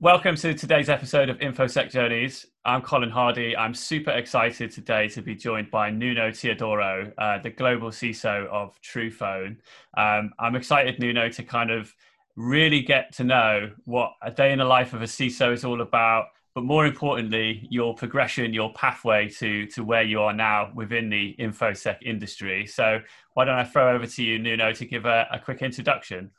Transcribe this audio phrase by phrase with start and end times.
[0.00, 2.46] Welcome to today's episode of InfoSec Journeys.
[2.64, 3.56] I'm Colin Hardy.
[3.56, 8.80] I'm super excited today to be joined by Nuno Teodoro, uh, the global CISO of
[8.80, 9.56] Truphone.
[9.96, 11.92] Um, I'm excited, Nuno, to kind of
[12.36, 15.80] really get to know what a day in the life of a CISO is all
[15.80, 21.10] about, but more importantly, your progression, your pathway to, to where you are now within
[21.10, 22.68] the InfoSec industry.
[22.68, 23.00] So,
[23.34, 26.30] why don't I throw over to you, Nuno, to give a, a quick introduction?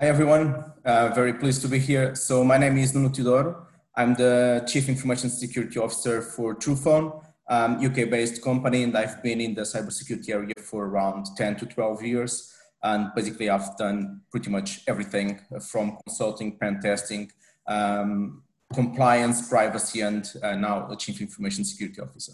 [0.00, 0.64] Hi, everyone.
[0.82, 2.14] Uh, very pleased to be here.
[2.14, 3.66] So my name is Nuno Teodoro.
[3.94, 9.52] I'm the Chief Information Security Officer for Truphone, um, UK-based company, and I've been in
[9.52, 12.50] the cybersecurity area for around 10 to 12 years.
[12.82, 17.30] And basically, I've done pretty much everything from consulting, pen testing,
[17.66, 22.32] um, compliance, privacy, and uh, now a Chief Information Security Officer.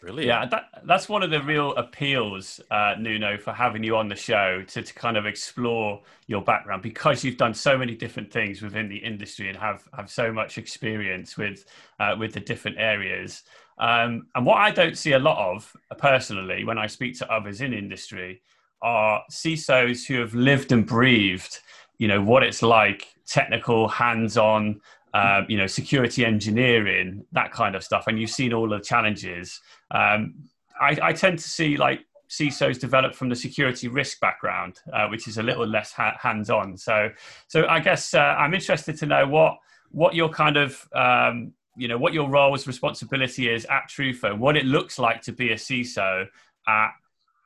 [0.00, 0.28] Brilliant.
[0.28, 4.14] Yeah, that, that's one of the real appeals, uh, Nuno, for having you on the
[4.14, 8.62] show to, to kind of explore your background because you've done so many different things
[8.62, 11.64] within the industry and have, have so much experience with,
[11.98, 13.42] uh, with the different areas.
[13.78, 17.60] Um, and what I don't see a lot of personally when I speak to others
[17.60, 18.42] in industry
[18.80, 21.58] are CISOs who have lived and breathed,
[21.98, 24.80] you know, what it's like, technical, hands-on,
[25.14, 29.60] uh, you know, security engineering, that kind of stuff, and you've seen all the challenges.
[29.90, 30.34] Um,
[30.80, 35.26] I, I, tend to see like CISOs develop from the security risk background, uh, which
[35.26, 36.76] is a little less ha- hands-on.
[36.76, 37.10] So,
[37.48, 39.58] so I guess uh, I'm interested to know what
[39.90, 44.56] what your kind of um, you know what your role's responsibility is at Truphone, what
[44.56, 46.26] it looks like to be a CISO
[46.66, 46.90] at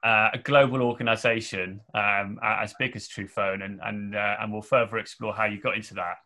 [0.03, 4.99] uh, a global organization um, as big as Truphone, and and uh, and we'll further
[4.99, 6.17] explore how you got into that.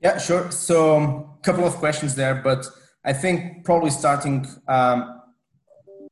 [0.00, 0.50] Yeah, sure.
[0.50, 2.66] So, a um, couple of questions there, but
[3.04, 5.22] I think probably starting um,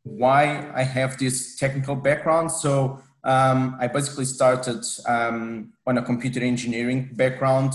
[0.05, 2.51] why I have this technical background.
[2.51, 7.75] So, um, I basically started um, on a computer engineering background,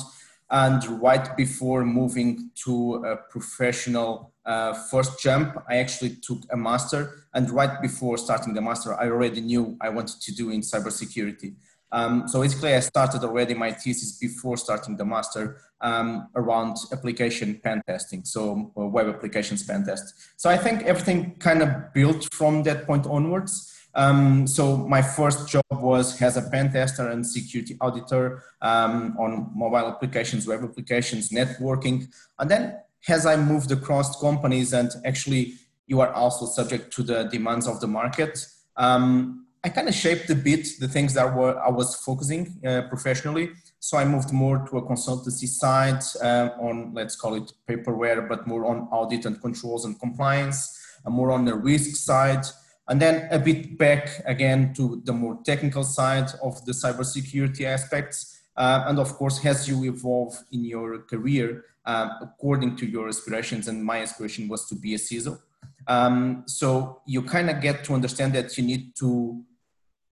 [0.49, 7.25] and right before moving to a professional uh, first jump, I actually took a master.
[7.35, 11.53] And right before starting the master, I already knew I wanted to do in cybersecurity.
[11.91, 17.59] Um, so basically, I started already my thesis before starting the master um, around application
[17.63, 20.13] pen testing, so uh, web applications pen test.
[20.37, 23.75] So I think everything kind of built from that point onwards.
[23.95, 29.51] Um, so my first job was as a pen tester and security auditor um, on
[29.55, 32.07] mobile applications, web applications, networking,
[32.37, 32.77] and then
[33.07, 35.55] as I moved across companies and actually
[35.87, 38.45] you are also subject to the demands of the market.
[38.77, 42.83] Um, I kind of shaped a bit the things that were I was focusing uh,
[42.83, 43.51] professionally.
[43.79, 48.47] So I moved more to a consultancy side uh, on let's call it paperware, but
[48.47, 52.45] more on audit and controls and compliance, and more on the risk side,
[52.87, 58.41] and then a bit back again to the more technical side of the cybersecurity aspects.
[58.55, 63.67] Uh, and of course, as you evolve in your career, uh, according to your aspirations,
[63.67, 65.39] and my aspiration was to be a CISO.
[65.87, 69.43] Um, so you kind of get to understand that you need to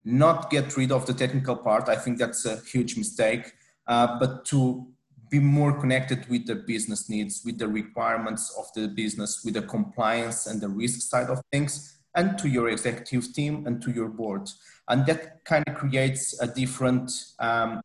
[0.06, 1.89] not get rid of the technical part.
[1.89, 3.53] I think that's a huge mistake,
[3.89, 4.87] uh, but to
[5.28, 9.62] be more connected with the business needs, with the requirements of the business, with the
[9.62, 14.09] compliance and the risk side of things, and to your executive team and to your
[14.09, 14.49] board.
[14.89, 17.81] And that kind of creates a different um,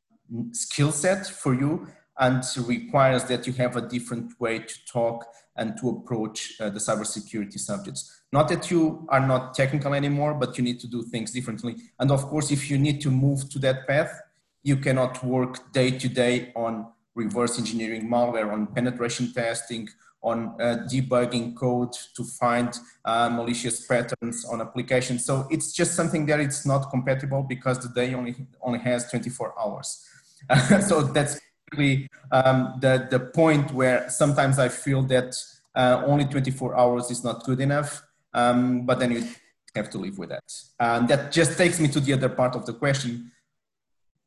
[0.52, 1.88] skill set for you
[2.20, 6.80] and requires that you have a different way to talk and to approach uh, the
[6.80, 8.21] cybersecurity subjects.
[8.32, 11.76] Not that you are not technical anymore, but you need to do things differently.
[12.00, 14.22] And of course, if you need to move to that path,
[14.64, 19.90] you cannot work day to day on reverse engineering malware, on penetration testing,
[20.24, 25.26] on uh, debugging code to find uh, malicious patterns on applications.
[25.26, 29.60] So it's just something that it's not compatible because the day only only has 24
[29.60, 30.06] hours.
[30.88, 31.40] so that's
[31.72, 35.36] basically um, the the point where sometimes I feel that
[35.76, 38.04] uh, only 24 hours is not good enough.
[38.34, 39.28] Um, but then you
[39.76, 40.44] have to live with that.
[40.80, 43.32] And that just takes me to the other part of the question.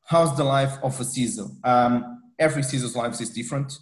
[0.07, 1.51] How's the life of a CISO?
[1.67, 3.79] Um, every CISO's life is different.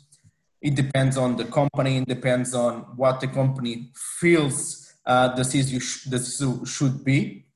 [0.60, 5.80] It depends on the company, it depends on what the company feels uh, the, CISO
[5.82, 7.46] sh- the CISO should be.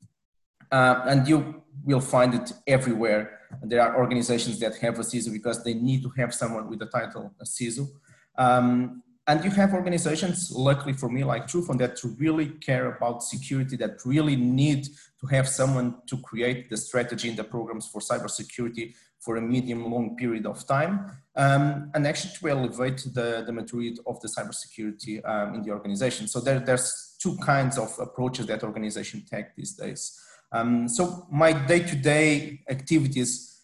[0.71, 3.39] Uh, and you will find it everywhere.
[3.63, 6.87] There are organizations that have a CISO because they need to have someone with the
[6.87, 7.89] title a CISO.
[8.37, 13.23] Um, and you have organizations, luckily for me, like Truphone, that to really care about
[13.23, 14.89] security, that really need
[15.21, 19.91] to have someone to create the strategy and the programs for cybersecurity for a medium
[19.91, 25.21] long period of time, um, and actually to elevate the, the maturity of the cybersecurity
[25.29, 26.29] um, in the organization.
[26.29, 30.21] So there, there's two kinds of approaches that organization take these days.
[30.53, 33.57] Um, so my day-to-day activities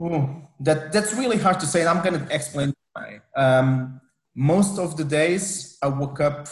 [0.00, 1.84] Ooh, that that's really hard to say.
[1.84, 3.20] I'm going to explain why.
[3.34, 4.00] Um,
[4.38, 6.46] most of the days, I woke up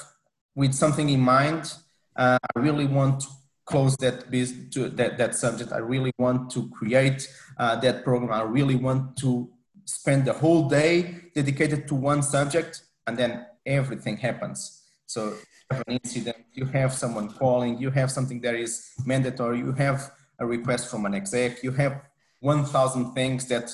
[0.57, 1.73] with something in mind.
[2.17, 3.29] Uh, I really want to
[3.65, 5.71] close that biz- to that, that subject.
[5.71, 7.29] I really want to create
[7.59, 8.33] uh, that program.
[8.33, 9.49] I really want to
[9.85, 14.83] spend the whole day dedicated to one subject, and then everything happens.
[15.07, 15.35] So
[15.71, 20.11] have an incident, you have someone calling, you have something that is mandatory, you have
[20.41, 22.03] a request from an exec, you have
[22.41, 23.73] 1,000 things that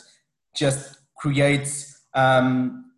[0.55, 2.92] just creates um,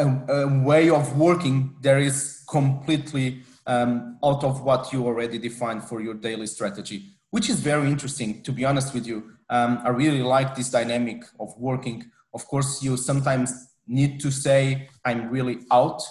[0.00, 5.84] a, a, way of working that is completely um, out of what you already defined
[5.84, 9.32] for your daily strategy, which is very interesting, to be honest with you.
[9.48, 12.10] Um, I really like this dynamic of working.
[12.34, 16.02] Of course, you sometimes need to say, I'm really out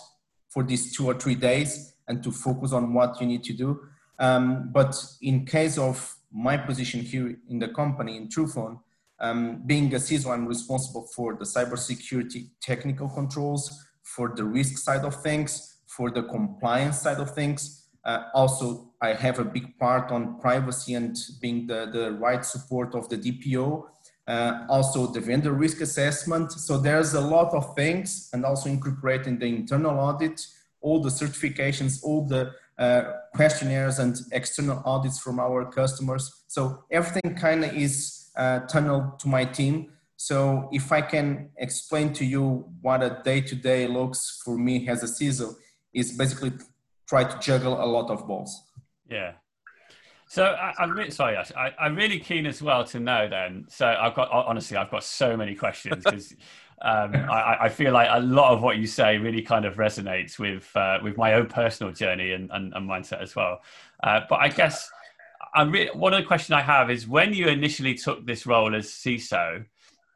[0.50, 3.80] for these two or three days and to focus on what you need to do.
[4.20, 8.80] Um, but in case of my position here in the company in Truphone,
[9.22, 15.06] um, being a CISO, I'm responsible for the cybersecurity technical controls, for the risk side
[15.06, 17.88] of things, for the compliance side of things.
[18.06, 22.96] Uh, also, I have a big part on privacy and being the, the right support
[22.96, 23.86] of the DPO.
[24.28, 26.52] Uh, also, the vendor risk assessment.
[26.52, 30.46] So there's a lot of things, and also incorporating the internal audit,
[30.82, 36.44] all the certifications, all the uh, questionnaires and external audits from our customers.
[36.48, 39.92] So everything kind of is uh, tunneled to my team.
[40.18, 45.08] So if I can explain to you what a day-to-day looks for me as a
[45.08, 45.56] CISO,
[45.94, 46.52] is basically
[47.08, 48.64] try to juggle a lot of balls.
[49.10, 49.34] Yeah.
[50.28, 51.38] So I, am really sorry.
[51.38, 53.28] I, I'm really keen as well to know.
[53.28, 56.34] Then, so I've got honestly, I've got so many questions because
[56.84, 60.38] um, I, I, feel like a lot of what you say really kind of resonates
[60.38, 63.62] with uh, with my own personal journey and, and, and mindset as well.
[64.04, 64.92] Uh, but I guess
[65.58, 68.88] Really, one of the questions I have is when you initially took this role as
[68.88, 69.66] CISO,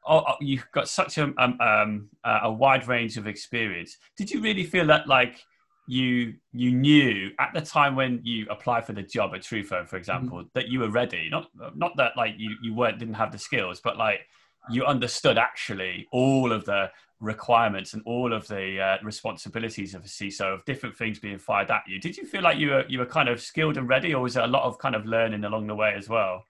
[0.08, 3.98] oh, oh, you've got such a um, um, a wide range of experience.
[4.18, 5.44] Did you really feel that like
[5.88, 9.98] you you knew at the time when you applied for the job at Truphone, for
[9.98, 10.48] example, mm-hmm.
[10.54, 11.28] that you were ready.
[11.30, 14.22] Not not that like you you weren't didn't have the skills, but like
[14.70, 16.90] you understood actually all of the
[17.24, 21.72] requirements and all of the uh, responsibilities of a CISO of different things being fired
[21.72, 22.00] at you.
[22.00, 24.34] Did you feel like you were you were kind of skilled and ready, or was
[24.36, 26.46] there a lot of kind of learning along the way as well?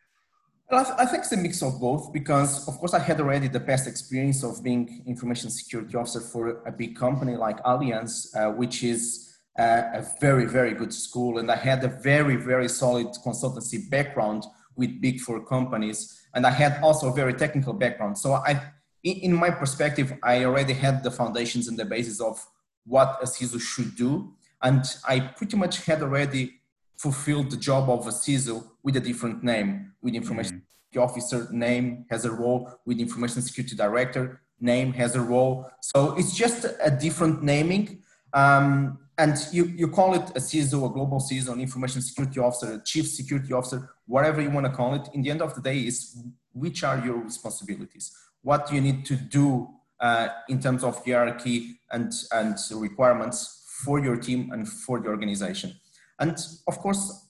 [0.71, 3.59] Well, I think it's a mix of both because, of course, I had already the
[3.59, 8.83] past experience of being information security officer for a big company like Allianz, uh, which
[8.83, 11.37] is uh, a very, very good school.
[11.37, 16.19] And I had a very, very solid consultancy background with big four companies.
[16.33, 18.17] And I had also a very technical background.
[18.17, 18.59] So I,
[19.03, 22.45] in my perspective, I already had the foundations and the basis of
[22.85, 24.33] what a CISO should do.
[24.61, 26.61] And I pretty much had already
[26.97, 30.61] fulfilled the job of a CISO with a different name, with information mm
[30.95, 35.69] officer name has a role, with information security director name has a role.
[35.81, 38.03] So it's just a different naming.
[38.33, 42.73] Um, and you, you call it a CISO, a global CISO, an information security officer,
[42.73, 45.07] a chief security officer, whatever you want to call it.
[45.13, 46.17] In the end of the day, is
[46.51, 48.15] which are your responsibilities?
[48.43, 49.69] What you need to do
[49.99, 55.73] uh, in terms of hierarchy and, and requirements for your team and for the organization.
[56.19, 56.37] And
[56.67, 57.29] of course,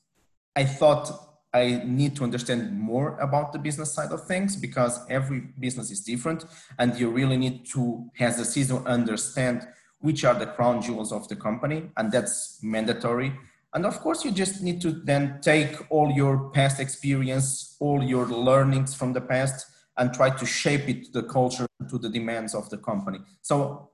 [0.56, 1.12] I thought
[1.54, 6.01] I need to understand more about the business side of things because every business is
[6.01, 6.45] different,
[6.80, 9.68] and you really need to, as a CISO, understand
[9.99, 13.33] which are the crown jewels of the company, and that's mandatory.
[13.73, 18.26] And of course, you just need to then take all your past experience, all your
[18.26, 19.66] learnings from the past,
[19.97, 23.19] and try to shape it to the culture, to the demands of the company.
[23.42, 23.90] So,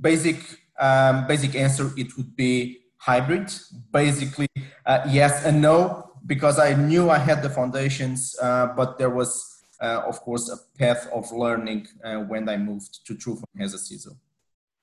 [0.00, 0.38] basic
[0.78, 3.52] um, basic answer it would be hybrid.
[3.92, 4.48] Basically,
[4.86, 9.62] uh, yes and no, because I knew I had the foundations, uh, but there was,
[9.80, 13.78] uh, of course, a path of learning uh, when I moved to Truphone as a
[13.78, 14.16] CISO.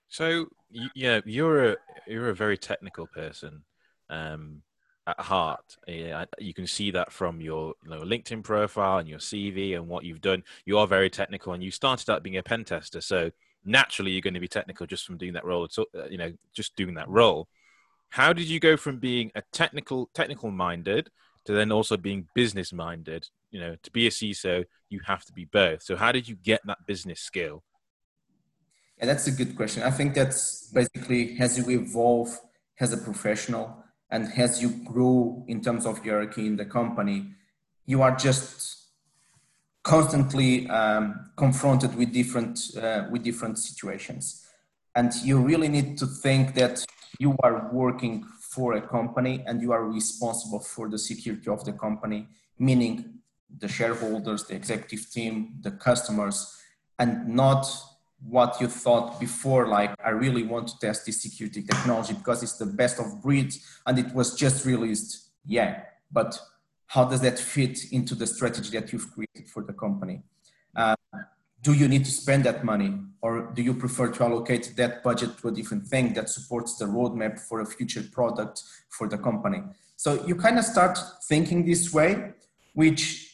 [0.08, 0.48] So,
[0.94, 1.76] yeah, you're a
[2.08, 3.64] you're a very technical person
[4.10, 4.62] um,
[5.08, 5.78] at heart.
[5.88, 10.04] You can see that from your you know, LinkedIn profile and your CV and what
[10.04, 10.44] you've done.
[10.66, 13.32] You are very technical, and you started out being a pen tester, so
[13.64, 15.68] naturally you're going to be technical just from doing that role.
[15.70, 17.48] So, uh, you know, just doing that role
[18.12, 21.10] how did you go from being a technical technical minded
[21.46, 25.34] to then also being business minded you know to be a ciso you have to
[25.34, 27.64] be both so how did you get that business skill
[28.98, 32.38] yeah that's a good question i think that's basically as you evolve
[32.80, 33.81] as a professional
[34.12, 37.34] and as you grow in terms of hierarchy in the company
[37.86, 38.82] you are just
[39.84, 44.46] constantly um, confronted with different uh, with different situations.
[44.96, 46.86] And you really need to think that
[47.20, 51.72] you are working for a company and you are responsible for the security of the
[51.72, 52.28] company,
[52.60, 53.22] meaning
[53.58, 56.58] the shareholders, the executive team, the customers,
[57.00, 57.66] and not
[58.28, 62.58] what you thought before, like, I really want to test this security technology because it's
[62.58, 63.54] the best of breed
[63.86, 65.30] and it was just released.
[65.46, 66.40] Yeah, but
[66.88, 70.22] how does that fit into the strategy that you've created for the company?
[70.76, 70.96] Uh,
[71.62, 75.38] do you need to spend that money or do you prefer to allocate that budget
[75.38, 79.62] to a different thing that supports the roadmap for a future product for the company
[79.96, 80.98] so you kind of start
[81.28, 82.32] thinking this way
[82.74, 83.31] which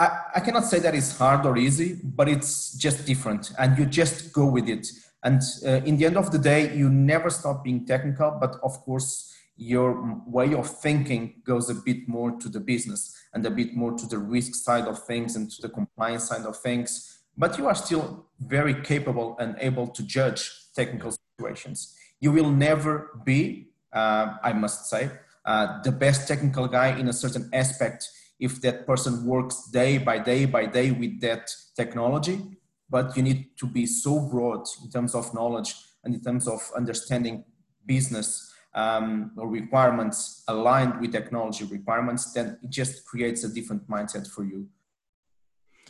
[0.00, 3.86] I, I cannot say that it's hard or easy but it's just different and you
[3.86, 4.88] just go with it
[5.22, 8.72] and uh, in the end of the day you never stop being technical but of
[8.80, 13.76] course your way of thinking goes a bit more to the business and a bit
[13.76, 17.56] more to the risk side of things and to the compliance side of things but
[17.58, 21.96] you are still very capable and able to judge technical situations.
[22.20, 25.10] You will never be, uh, I must say,
[25.44, 28.08] uh, the best technical guy in a certain aspect
[28.40, 32.40] if that person works day by day by day with that technology.
[32.88, 36.60] But you need to be so broad in terms of knowledge and in terms of
[36.76, 37.44] understanding
[37.86, 44.44] business um, requirements aligned with technology requirements, then it just creates a different mindset for
[44.44, 44.68] you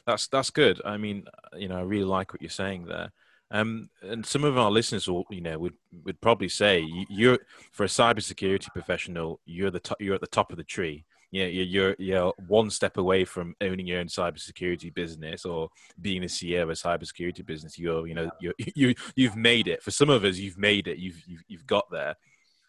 [0.07, 0.80] that's that's good.
[0.85, 1.25] I mean,
[1.57, 3.12] you know, I really like what you're saying there.
[3.52, 7.38] Um, and some of our listeners will, you know, would would probably say you're
[7.73, 11.04] for a cybersecurity professional, you're the top, you're at the top of the tree.
[11.31, 15.69] Yeah, you you're you're one step away from owning your own cybersecurity business or
[16.01, 17.79] being the CEO of a cybersecurity business.
[17.79, 19.83] You're, you know, you you you've made it.
[19.83, 20.99] For some of us, you've made it.
[20.99, 22.17] You've you've, you've got there.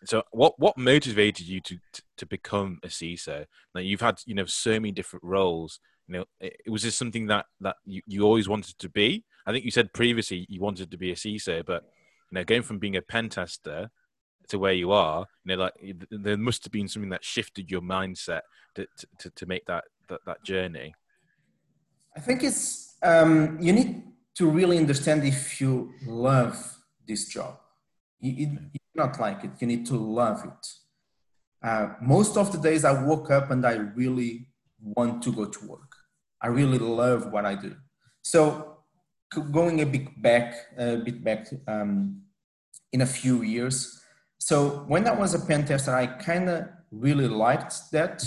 [0.05, 3.45] So, what what motivated you to, to to become a CISO?
[3.73, 5.79] Now, you've had you know so many different roles
[6.11, 9.23] you know, it, was this something that that you, you always wanted to be?
[9.45, 11.83] I think you said previously you wanted to be a CISO, but
[12.31, 13.89] you know, going from being a pen tester
[14.51, 15.73] to where you are, you know, like
[16.11, 18.41] there must have been something that shifted your mindset
[18.75, 18.85] to
[19.19, 20.93] to, to make that, that that journey.
[22.15, 24.03] I think it's um, you need
[24.35, 26.57] to really understand if you love
[27.07, 27.57] this job.
[28.19, 29.51] You, you, you not like it.
[29.59, 30.63] You need to love it.
[31.63, 34.47] Uh, most of the days I woke up and I really
[34.81, 35.95] want to go to work.
[36.41, 37.75] I really love what I do.
[38.21, 38.77] So
[39.51, 42.21] going a bit back, a bit back um,
[42.91, 44.00] in a few years.
[44.41, 48.23] So when I was a pen tester, I kind of really liked that.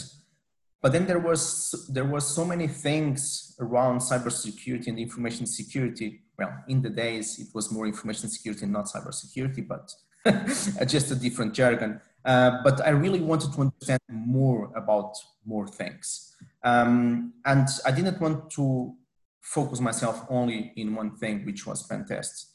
[0.81, 6.23] But then there was there was so many things around cybersecurity and information security.
[6.39, 9.93] Well, in the days it was more information security, not cybersecurity, but
[10.87, 12.01] just a different jargon.
[12.25, 16.37] Uh, but I really wanted to understand more about more things.
[16.63, 18.95] Um, and I didn't want to
[19.41, 22.54] focus myself only in one thing, which was pen tests.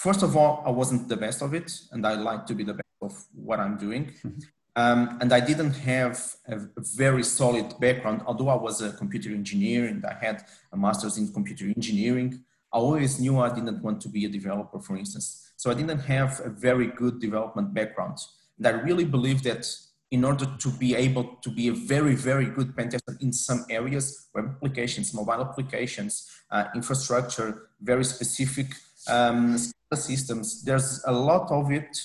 [0.00, 2.72] First of all, I wasn't the best of it, and I like to be the
[2.72, 4.06] best of what I'm doing.
[4.24, 4.40] Mm-hmm.
[4.74, 6.16] Um, and I didn't have
[6.48, 11.18] a, very solid background, although I was a computer engineer and I had a master's
[11.18, 12.42] in computer engineering.
[12.72, 15.52] I always knew I didn't want to be a developer, for instance.
[15.56, 18.16] So I didn't have a very good development background.
[18.56, 19.66] And I really believe that
[20.10, 23.66] in order to be able to be a very, very good pen tester in some
[23.68, 28.68] areas, web applications, mobile applications, uh, infrastructure, very specific
[29.08, 29.58] um,
[29.96, 31.96] systems, there's a lot of it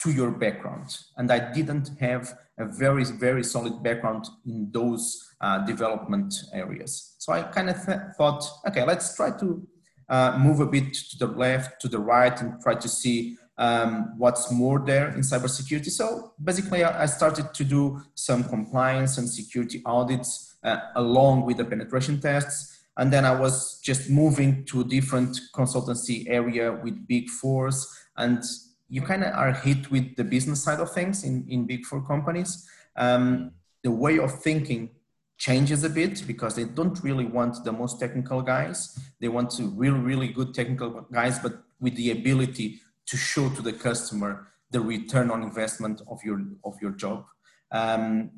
[0.00, 0.98] to your background.
[1.16, 7.16] And I didn't have a very, very solid background in those uh, development areas.
[7.18, 9.66] So I kind of th- thought, okay, let's try to
[10.08, 14.14] uh, move a bit to the left, to the right, and try to see um,
[14.18, 15.90] what's more there in cybersecurity.
[15.90, 21.64] So basically, I started to do some compliance and security audits uh, along with the
[21.64, 22.83] penetration tests.
[22.96, 27.86] And then I was just moving to a different consultancy area with big fours.
[28.16, 28.42] And
[28.88, 32.06] you kind of are hit with the business side of things in, in big four
[32.06, 32.68] companies.
[32.96, 34.90] Um, the way of thinking
[35.38, 38.96] changes a bit because they don't really want the most technical guys.
[39.20, 43.62] They want to really, really good technical guys, but with the ability to show to
[43.62, 47.24] the customer the return on investment of your of your job
[47.70, 48.30] um,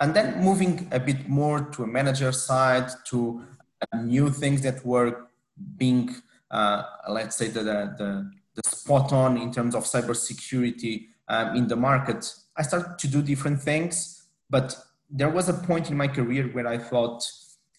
[0.00, 3.42] and then moving a bit more to a manager side to
[4.02, 5.26] new things that were
[5.76, 6.14] being
[6.50, 11.76] uh, let's say the, the, the spot on in terms of cybersecurity um, in the
[11.76, 14.76] market i started to do different things but
[15.10, 17.22] there was a point in my career where i thought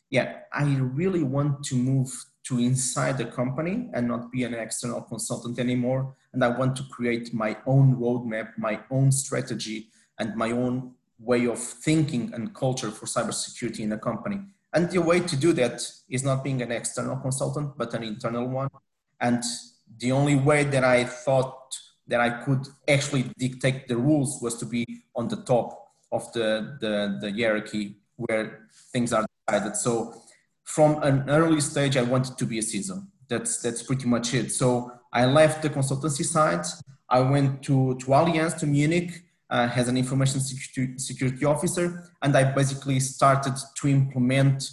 [0.09, 2.11] yeah i really want to move
[2.45, 6.15] to inside the company and not be an external consultant anymore.
[6.31, 11.47] And I want to create my own roadmap, my own strategy, and my own way
[11.47, 14.41] of thinking and culture for cybersecurity in the company.
[14.75, 18.45] And the way to do that is not being an external consultant, but an internal
[18.47, 18.67] one.
[19.21, 19.41] And
[19.97, 21.55] the only way that I thought
[22.07, 26.77] that I could actually dictate the rules was to be on the top of the,
[26.81, 29.77] the, the hierarchy where things are decided.
[29.77, 30.13] So
[30.63, 33.07] from an early stage, I wanted to be a CISO.
[33.27, 34.51] That's that's pretty much it.
[34.51, 36.65] So I left the consultancy side.
[37.09, 42.35] I went to to Allianz to Munich uh, as an information security, security officer, and
[42.35, 44.69] I basically started to implement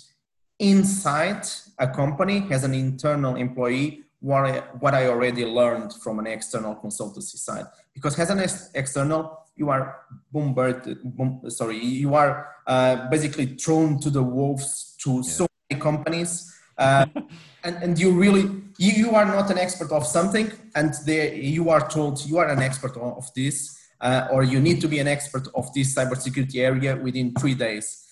[0.59, 1.47] inside
[1.79, 6.77] a company as an internal employee what I, what I already learned from an external
[6.77, 7.67] consultancy side.
[7.93, 9.99] Because as an ex- external, you are
[10.31, 10.99] bombarded,
[11.49, 15.23] sorry, you are uh, basically thrown to the wolves to yeah.
[15.23, 16.55] so many companies.
[16.79, 17.07] Uh,
[17.65, 18.43] and, and you really,
[18.79, 22.49] you, you are not an expert of something and they, you are told you are
[22.49, 26.57] an expert of this uh, or you need to be an expert of this cybersecurity
[26.57, 28.05] area within three days.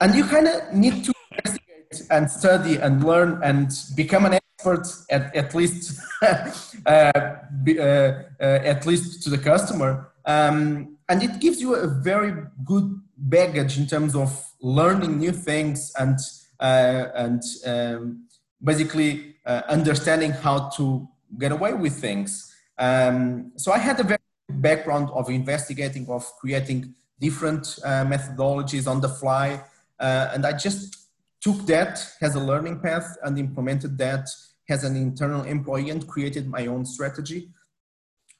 [0.00, 4.86] And you kind of need to investigate and study and learn and become an expert
[5.10, 6.50] at, at least uh,
[6.86, 10.12] uh, uh, at least to the customer.
[10.24, 12.32] Um, and it gives you a very
[12.64, 14.30] good baggage in terms of
[14.60, 16.18] learning new things and
[16.60, 18.26] uh, and um,
[18.62, 22.54] basically uh, understanding how to get away with things.
[22.78, 24.19] Um, so I had a very
[24.60, 29.62] background of investigating, of creating different uh, methodologies on the fly.
[29.98, 30.96] Uh, and I just
[31.40, 34.28] took that as a learning path and implemented that
[34.68, 37.50] as an internal employee and created my own strategy,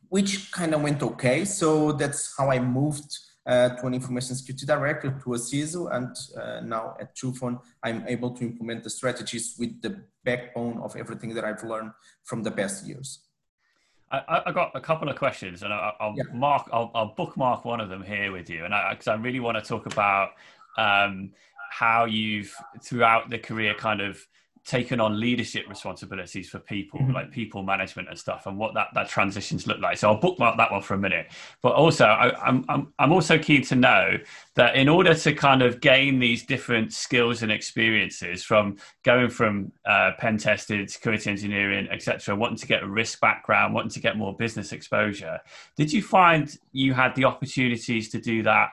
[0.08, 1.44] which kind of went okay.
[1.44, 5.94] So that's how I moved uh, to an information security director to a CISO.
[5.94, 10.94] And uh, now at Truphone, I'm able to implement the strategies with the backbone of
[10.96, 11.92] everything that I've learned
[12.24, 13.29] from the past years.
[14.12, 16.24] I, I got a couple of questions, and I, will yeah.
[16.32, 19.38] mark, I'll, I'll, bookmark one of them here with you, and because I, I, really
[19.38, 20.30] want to talk about
[20.76, 21.30] um,
[21.70, 22.52] how you've
[22.82, 24.26] throughout the career kind of
[24.64, 27.12] taken on leadership responsibilities for people mm-hmm.
[27.12, 30.56] like people management and stuff and what that that transitions look like so i'll bookmark
[30.56, 31.26] that one for a minute
[31.62, 34.18] but also I, am I'm, I'm also keen to know
[34.56, 39.72] that in order to kind of gain these different skills and experiences from going from
[39.86, 44.16] uh, pen tested security engineering etc wanting to get a risk background wanting to get
[44.16, 45.40] more business exposure
[45.76, 48.70] did you find you had the opportunities to do that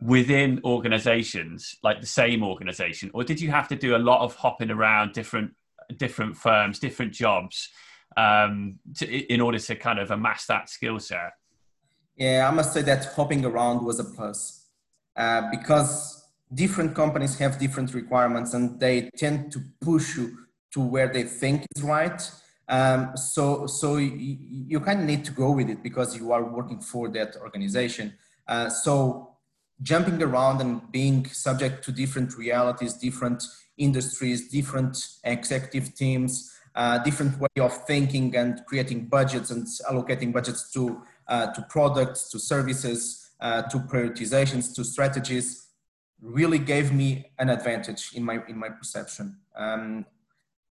[0.00, 4.34] within organizations like the same organization or did you have to do a lot of
[4.34, 5.52] hopping around different
[5.96, 7.68] different firms different jobs
[8.16, 11.32] um, to, in order to kind of amass that skill set?
[12.16, 14.60] Yeah i must say that hopping around was a plus.
[15.16, 20.36] Uh, because different companies have different requirements and they tend to push you
[20.72, 22.30] to where they think is right.
[22.68, 26.44] Um, so so you, you kind of need to go with it because you are
[26.44, 28.14] working for that organization.
[28.46, 29.29] Uh, so
[29.82, 33.42] jumping around and being subject to different realities, different
[33.78, 40.70] industries, different executive teams, uh, different way of thinking and creating budgets and allocating budgets
[40.72, 45.68] to uh, to products, to services, uh, to prioritizations, to strategies,
[46.20, 49.36] really gave me an advantage in my in my perception.
[49.56, 50.04] Um,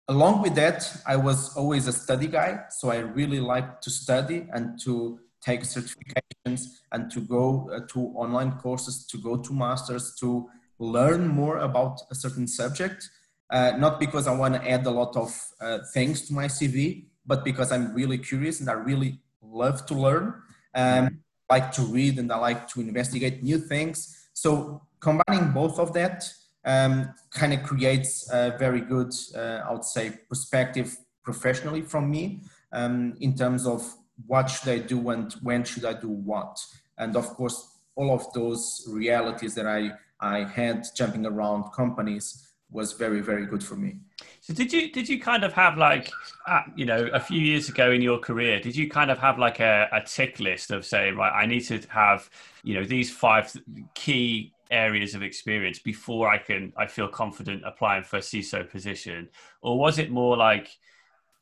[0.08, 4.48] along with that, I was always a study guy, so I really liked to study
[4.52, 10.16] and to take certifications and to go uh, to online courses, to go to masters,
[10.20, 13.10] to learn more about a certain subject.
[13.52, 15.30] Uh, not because I want to add a lot of
[15.62, 19.94] uh, things to my CV, but because I'm really curious and I really love to
[19.94, 20.34] learn.
[20.74, 24.30] Um, I like to read and I like to investigate new things.
[24.34, 26.28] So combining both of that
[26.66, 32.42] um, kind of creates a very good, uh, I would say, perspective professionally from me
[32.72, 33.82] um, in terms of
[34.28, 36.60] what should I do and when should I do what?
[36.98, 42.94] And of course, all of those realities that I, I had jumping around companies was
[42.94, 43.98] very, very good for me.
[44.42, 46.12] So did you did you kind of have like
[46.48, 49.40] uh, you know a few years ago in your career did you kind of have
[49.40, 52.30] like a, a tick list of saying right I need to have
[52.64, 53.52] you know these five
[53.96, 59.30] key areas of experience before I can I feel confident applying for a CISO position
[59.62, 60.70] or was it more like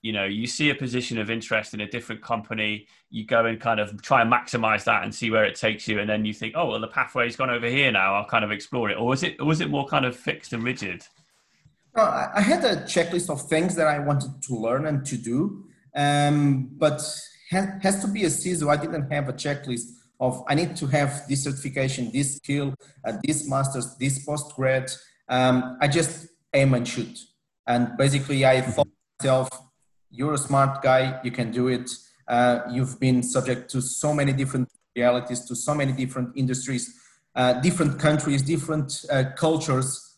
[0.04, 3.60] you know you see a position of interest in a different company you go and
[3.60, 6.34] kind of try and maximize that and see where it takes you and then you
[6.34, 9.08] think oh well the pathway's gone over here now i'll kind of explore it or
[9.08, 11.04] was it or was it more kind of fixed and rigid
[11.96, 15.66] uh, i had a checklist of things that i wanted to learn and to do
[15.96, 17.02] um, but
[17.54, 18.70] has to be a CISO.
[18.70, 22.74] I didn't have a checklist of I need to have this certification, this skill,
[23.06, 24.96] uh, this master's, this postgrad.
[25.30, 27.18] Um, I just aim and shoot.
[27.68, 28.88] And basically, I thought
[29.20, 29.50] myself,
[30.14, 31.90] you're a smart guy, you can do it.
[32.28, 37.00] Uh, you've been subject to so many different realities, to so many different industries,
[37.36, 40.18] uh, different countries, different uh, cultures.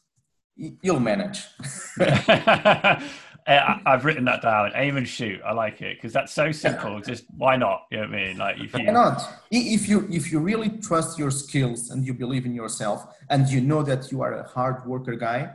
[0.55, 1.45] You'll manage.
[3.47, 4.71] I've written that down.
[4.75, 5.39] Aim and shoot.
[5.45, 6.99] I like it because that's so simple.
[6.99, 7.85] Just why not?
[7.91, 8.37] You know what I mean?
[8.37, 9.21] Like if you why not?
[9.51, 13.61] If you if you really trust your skills and you believe in yourself and you
[13.61, 15.51] know that you are a hard worker guy,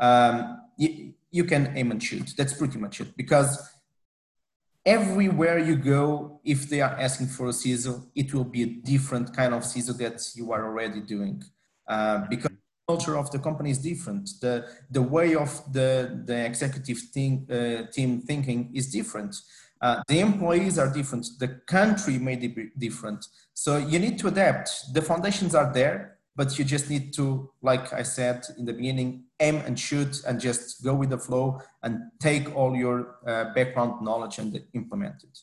[0.00, 2.34] um, you, you can aim and shoot.
[2.36, 3.16] That's pretty much it.
[3.16, 3.69] Because
[4.84, 9.34] everywhere you go, if they are asking for a CISO, it will be a different
[9.34, 11.42] kind of CISO that you are already doing.
[11.86, 14.30] Uh, because the culture of the company is different.
[14.40, 19.36] The, the way of the, the executive team, uh, team thinking is different.
[19.82, 21.26] Uh, the employees are different.
[21.38, 23.26] The country may be different.
[23.54, 24.92] So you need to adapt.
[24.92, 29.24] The foundations are there, but you just need to, like I said in the beginning,
[29.40, 34.02] aim and shoot and just go with the flow and take all your uh, background
[34.02, 35.38] knowledge and implement it.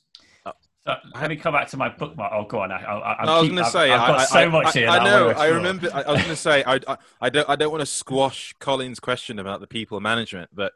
[0.88, 2.32] So let me come back to my bookmark.
[2.34, 2.72] Oh, go on.
[2.72, 4.88] I, I, no, I was going to say, I've, got I, so I, much here.
[4.88, 5.30] I, know.
[5.32, 5.90] I remember.
[5.94, 6.80] I, was going to say, I,
[7.20, 10.72] I, don't, I don't want to squash Colin's question about the people management, but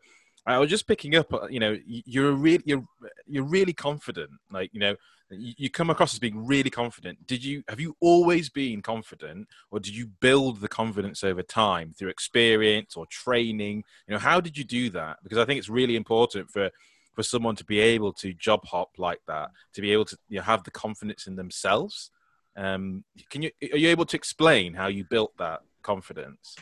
[0.46, 1.34] I was just picking up.
[1.34, 2.84] Uh, you know, you're really, you're,
[3.26, 4.32] you're really confident.
[4.52, 4.98] Like, you know,
[5.32, 7.26] you come across as being really confident.
[7.26, 11.94] Did you have you always been confident or did you build the confidence over time
[11.98, 13.84] through experience or training?
[14.08, 15.18] You know how did you do that?
[15.24, 16.70] Because i think it's really important for
[17.14, 20.38] for someone to be able to job hop like that to be able to you
[20.38, 22.10] know, have the confidence in themselves.
[22.56, 26.58] Um, can you are you able to explain how you built that confidence?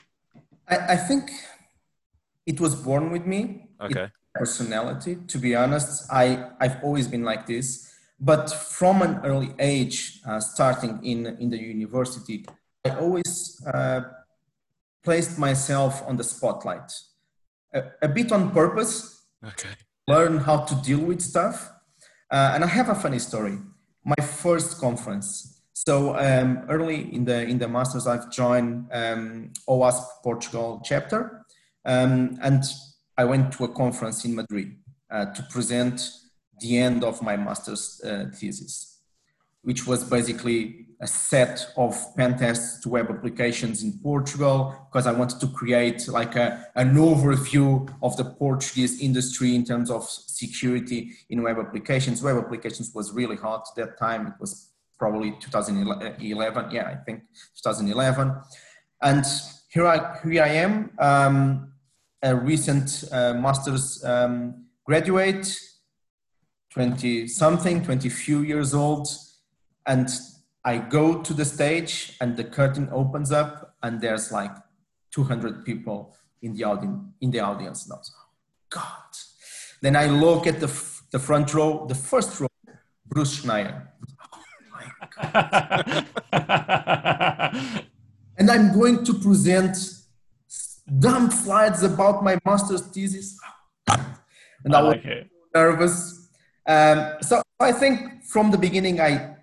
[0.67, 1.31] I, I think
[2.45, 3.69] it was born with me.
[3.81, 4.09] Okay.
[4.35, 5.17] personality.
[5.27, 7.88] To be honest i i've always been like this
[8.19, 12.45] but from an early age, uh, starting in, in the university,
[12.85, 14.01] I always uh,
[15.03, 16.91] placed myself on the spotlight,
[17.73, 19.25] a, a, bit on purpose.
[19.45, 19.69] Okay.
[20.07, 21.71] Learn how to deal with stuff.
[22.31, 23.57] Uh, and I have a funny story.
[24.03, 25.61] My first conference.
[25.73, 31.45] So um, early in the in the masters, I've joined um, Portugal chapter,
[31.85, 32.63] um, and
[33.17, 34.75] I went to a conference in Madrid
[35.09, 36.11] uh, to present
[36.59, 39.01] the end of my master's uh, thesis,
[39.61, 45.13] which was basically a set of pen tests to web applications in Portugal because I
[45.13, 51.11] wanted to create like a, an overview of the Portuguese industry in terms of security
[51.29, 52.21] in web applications.
[52.21, 54.27] Web applications was really hot at that time.
[54.27, 56.71] It was probably 2011.
[56.71, 57.21] Yeah, I think
[57.63, 58.35] 2011.
[59.01, 59.25] And
[59.69, 61.71] here I, here I am, um,
[62.21, 65.57] a recent uh, master's um, graduate
[66.69, 69.07] 20 something, 20 few years old.
[69.85, 70.09] And
[70.63, 74.51] I go to the stage and the curtain opens up and there's like
[75.11, 77.85] 200 people in the audience, in the audience.
[77.85, 78.13] And I was,
[78.69, 79.17] God.
[79.81, 82.47] Then I look at the, f- the front row, the first row,
[83.07, 83.87] Bruce Schneier.
[84.33, 86.05] Oh my God.
[88.37, 89.77] and I'm going to present
[90.99, 93.39] dumb slides about my master's thesis.
[94.63, 95.29] And I, I like was it.
[95.55, 96.18] nervous
[96.67, 99.35] um, so I think from the beginning, I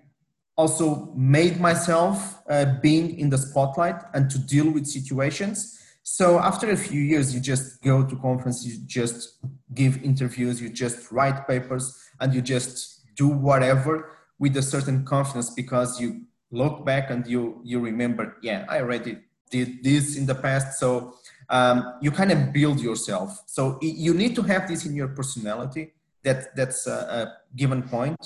[0.57, 5.79] also made myself uh, being in the spotlight and to deal with situations.
[6.03, 9.39] So after a few years, you just go to conferences, you just
[9.75, 15.51] give interviews, you just write papers, and you just do whatever with a certain confidence
[15.51, 19.19] because you look back and you you remember, yeah, I already
[19.51, 20.79] did this in the past.
[20.79, 21.17] So
[21.49, 23.43] um, you kind of build yourself.
[23.47, 25.93] So you need to have this in your personality
[26.27, 27.21] that that's a, a
[27.57, 28.23] given point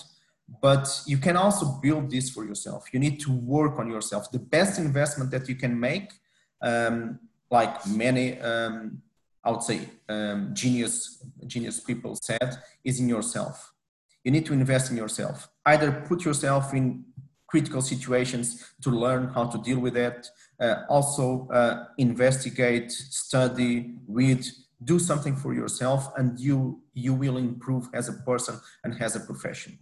[0.61, 2.93] but you can also build this for yourself.
[2.93, 4.31] You need to work on yourself.
[4.33, 6.11] The best investment that you can make
[6.61, 9.03] um, like many um,
[9.43, 13.73] i would say um, genius genius people said is in yourself.
[14.25, 15.49] You need to invest in yourself.
[15.65, 17.05] Either put yourself in
[17.47, 18.47] critical situations
[18.83, 20.29] to learn how to deal with it
[20.61, 24.45] uh, also uh, investigate study read
[24.85, 29.21] do something for yourself and you you will improve as a person and as a
[29.21, 29.79] professional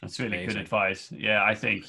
[0.00, 0.54] that's really Amazing.
[0.54, 1.12] good advice.
[1.12, 1.84] Yeah i think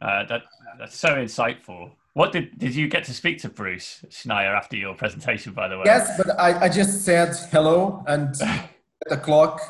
[0.00, 0.42] uh, that
[0.78, 1.90] that's so insightful.
[2.14, 5.76] What did did you get to speak to bruce schneier after your presentation by the
[5.76, 5.84] way?
[5.86, 8.34] Yes but i, I just said hello and
[9.08, 9.60] the clock.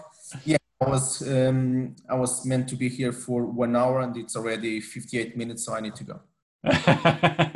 [0.44, 4.36] Yeah i was um, i was meant to be here for one hour and it's
[4.36, 6.20] already 58 minutes so i need to go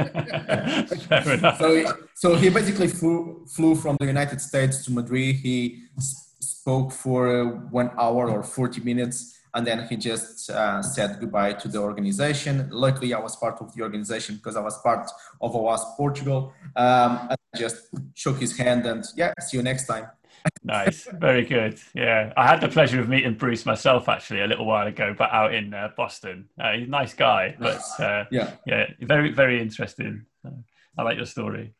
[1.58, 1.68] so,
[2.14, 5.37] so he basically flew, flew from the United States to Madrid.
[5.37, 11.18] He spoke for uh, one hour or 40 minutes, and then he just uh, said
[11.20, 12.68] goodbye to the organization.
[12.70, 16.52] Luckily, I was part of the organization because I was part of OWASP Portugal.
[16.76, 20.06] Um, and I just shook his hand and yeah, see you next time
[20.62, 21.78] nice, very good.
[21.94, 25.31] Yeah, I had the pleasure of meeting Bruce myself actually a little while ago, but
[25.33, 26.48] out in uh, Boston.
[26.59, 30.26] Uh, he's a nice guy, but uh, yeah, yeah, very very interesting.
[30.98, 31.74] I like your story.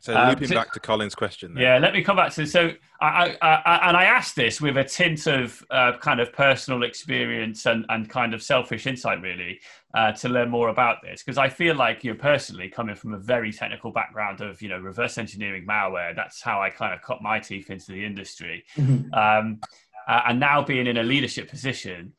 [0.00, 1.54] So um, looping so, back to Colin's question.
[1.54, 1.62] Then.
[1.62, 4.76] Yeah, let me come back to so I, I, I, and I asked this with
[4.76, 9.60] a tint of uh, kind of personal experience and, and kind of selfish insight, really,
[9.94, 13.18] uh, to learn more about this because I feel like you're personally coming from a
[13.18, 16.14] very technical background of you know reverse engineering malware.
[16.14, 19.12] That's how I kind of cut my teeth into the industry, mm-hmm.
[19.14, 19.60] um,
[20.06, 22.12] uh, and now being in a leadership position,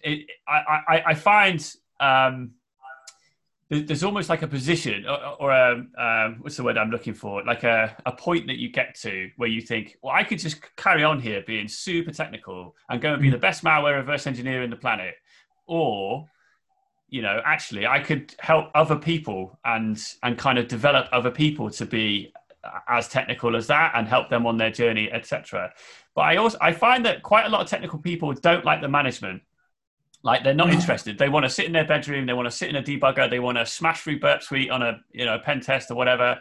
[0.00, 1.74] it, I, I, I find.
[1.98, 2.52] Um,
[3.70, 7.44] there's almost like a position or, or a, um, what's the word I'm looking for?
[7.44, 10.58] Like a, a point that you get to where you think, well, I could just
[10.76, 13.32] carry on here being super technical and go and be mm.
[13.32, 15.14] the best malware reverse engineer in the planet.
[15.68, 16.28] Or,
[17.08, 21.70] you know, actually I could help other people and, and kind of develop other people
[21.70, 22.32] to be
[22.88, 25.72] as technical as that and help them on their journey, etc.
[26.16, 28.88] But I also, I find that quite a lot of technical people don't like the
[28.88, 29.42] management
[30.22, 31.18] like they're not interested.
[31.18, 32.26] They want to sit in their bedroom.
[32.26, 33.28] They want to sit in a debugger.
[33.30, 36.38] They want to smash through Burp Suite on a you know pen test or whatever,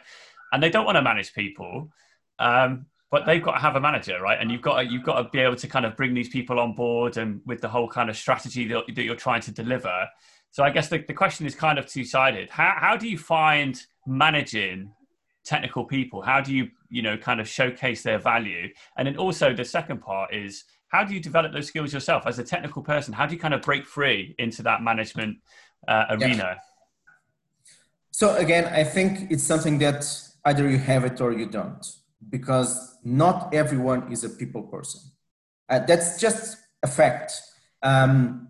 [0.52, 1.90] and they don't want to manage people.
[2.40, 4.38] Um, but they've got to have a manager, right?
[4.40, 6.60] And you've got to, you've got to be able to kind of bring these people
[6.60, 10.08] on board and with the whole kind of strategy that, that you're trying to deliver.
[10.52, 12.50] So I guess the, the question is kind of two sided.
[12.50, 14.92] How how do you find managing
[15.44, 16.22] technical people?
[16.22, 18.70] How do you you know kind of showcase their value?
[18.98, 22.40] And then also the second part is how do you develop those skills yourself as
[22.40, 23.14] a technical person?
[23.14, 25.38] How do you kind of break free into that management
[25.88, 26.36] uh, arena?
[26.38, 26.56] Yeah.
[28.12, 30.06] So again, I think it's something that
[30.46, 31.86] either you have it or you don't,
[32.30, 35.02] because not everyone is a people person.
[35.70, 37.34] Uh, that's just a fact.
[37.84, 38.50] Um,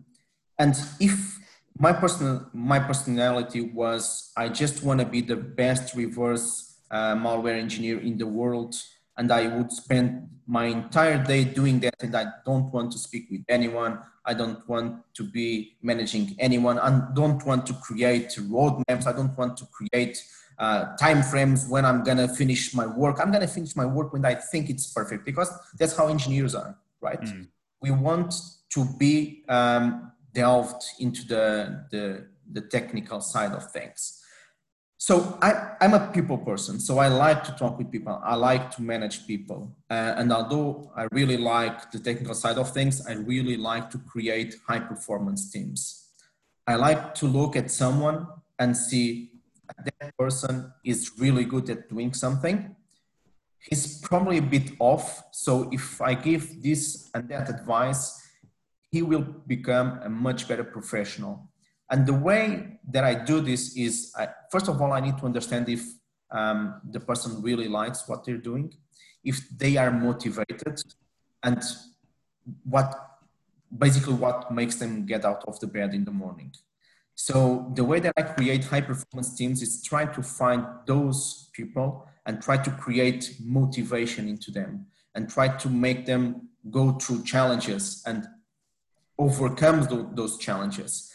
[0.57, 1.37] and if
[1.77, 7.59] my personal my personality was, I just want to be the best reverse uh, malware
[7.59, 8.75] engineer in the world
[9.19, 13.27] and I would spend my entire day doing that and I don't want to speak
[13.29, 13.99] with anyone.
[14.25, 16.79] I don't want to be managing anyone.
[16.79, 19.05] I don't want to create roadmaps.
[19.05, 20.17] I don't want to create
[20.57, 23.19] uh, time frames when I'm gonna finish my work.
[23.21, 26.77] I'm gonna finish my work when I think it's perfect because that's how engineers are,
[27.01, 27.21] right?
[27.21, 27.47] Mm.
[27.81, 28.33] We want
[28.73, 34.18] to be um, delved into the, the, the technical side of things
[35.01, 38.21] so I, am a people person so i like to talk with people.
[38.21, 39.73] I like to manage people.
[39.89, 43.97] Uh, and although i really like the technical side of things i really like to
[43.97, 46.09] create high performance teams.
[46.67, 48.27] I like to look at someone
[48.59, 49.31] and see
[49.85, 52.75] that person is really good at doing something.
[53.57, 58.21] He's probably a bit off so if i give this and that advice
[58.91, 61.48] he will become a much better professional
[61.89, 65.25] and the way that I do this is, I, first of all, I need to
[65.25, 65.81] understand if
[66.31, 68.73] um, the person really likes what they're doing,
[69.23, 70.81] if they are motivated,
[71.41, 71.63] and
[72.63, 72.93] what
[73.75, 76.53] basically what makes them get out of the bed in the morning.
[77.15, 82.07] So the way that I create high performance teams is try to find those people
[82.25, 88.03] and try to create motivation into them and try to make them go through challenges
[88.05, 88.27] and
[89.17, 91.08] overcome those challenges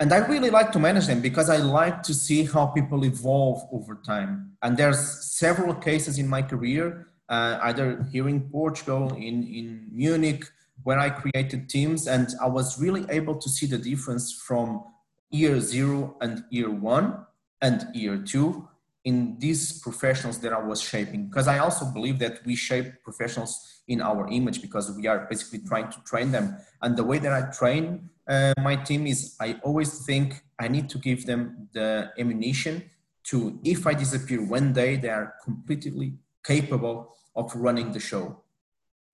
[0.00, 3.68] and I really like to manage them because I like to see how people evolve
[3.72, 4.52] over time.
[4.62, 10.44] And there's several cases in my career, uh, either here in Portugal, in, in Munich,
[10.84, 14.84] where I created teams, and I was really able to see the difference from
[15.30, 17.26] year zero and year one
[17.60, 18.68] and year two
[19.04, 21.28] in these professionals that I was shaping.
[21.28, 25.60] Because I also believe that we shape professionals in our image because we are basically
[25.60, 26.56] trying to train them.
[26.82, 30.90] And the way that I train uh, my team is I always think I need
[30.90, 32.90] to give them the ammunition
[33.24, 38.42] to, if I disappear one day, they are completely capable of running the show.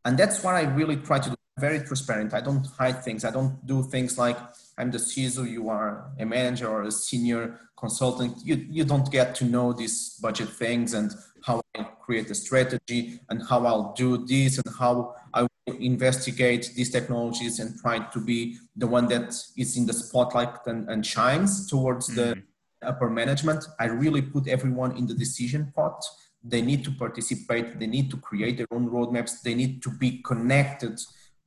[0.05, 1.34] And that's what I really try to do.
[1.59, 2.35] Very transparent.
[2.35, 3.25] I don't hide things.
[3.25, 4.39] I don't do things like
[4.77, 8.39] I'm the CISO, you are a manager or a senior consultant.
[8.45, 11.13] You, you don't get to know these budget things and
[11.45, 16.73] how I create a strategy and how I'll do this and how I will investigate
[16.75, 21.07] these technologies and try to be the one that is in the spotlight and, and
[21.07, 22.41] shines towards mm-hmm.
[22.41, 22.43] the
[22.83, 23.65] upper management.
[23.79, 26.05] I really put everyone in the decision pot.
[26.43, 30.21] They need to participate, they need to create their own roadmaps, they need to be
[30.23, 31.01] connected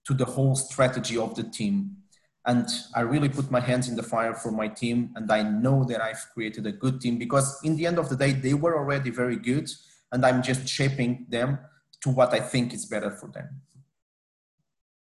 [0.07, 1.97] to the whole strategy of the team.
[2.45, 5.83] And I really put my hands in the fire for my team, and I know
[5.83, 8.77] that I've created a good team because, in the end of the day, they were
[8.77, 9.69] already very good
[10.11, 11.59] and I'm just shaping them
[12.01, 13.61] to what I think is better for them.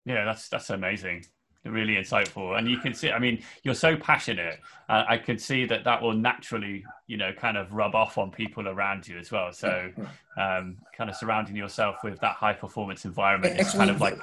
[0.04, 1.24] Yeah, that's that's amazing.
[1.64, 3.10] Really insightful, and you can see.
[3.10, 4.60] I mean, you're so passionate.
[4.88, 8.30] Uh, I could see that that will naturally, you know, kind of rub off on
[8.30, 9.52] people around you as well.
[9.52, 9.90] So,
[10.38, 14.16] um, kind of surrounding yourself with that high performance environment is kind of like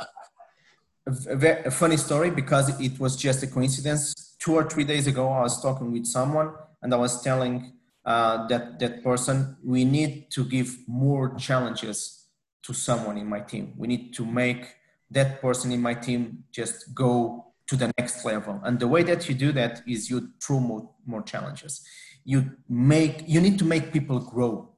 [1.07, 4.35] a, a funny story because it was just a coincidence.
[4.39, 7.73] Two or three days ago, I was talking with someone, and I was telling
[8.05, 12.27] uh, that that person, we need to give more challenges
[12.63, 13.73] to someone in my team.
[13.77, 14.75] We need to make
[15.11, 18.59] that person in my team just go to the next level.
[18.63, 21.81] And the way that you do that is you throw more, more challenges.
[22.25, 24.69] You make you need to make people grow.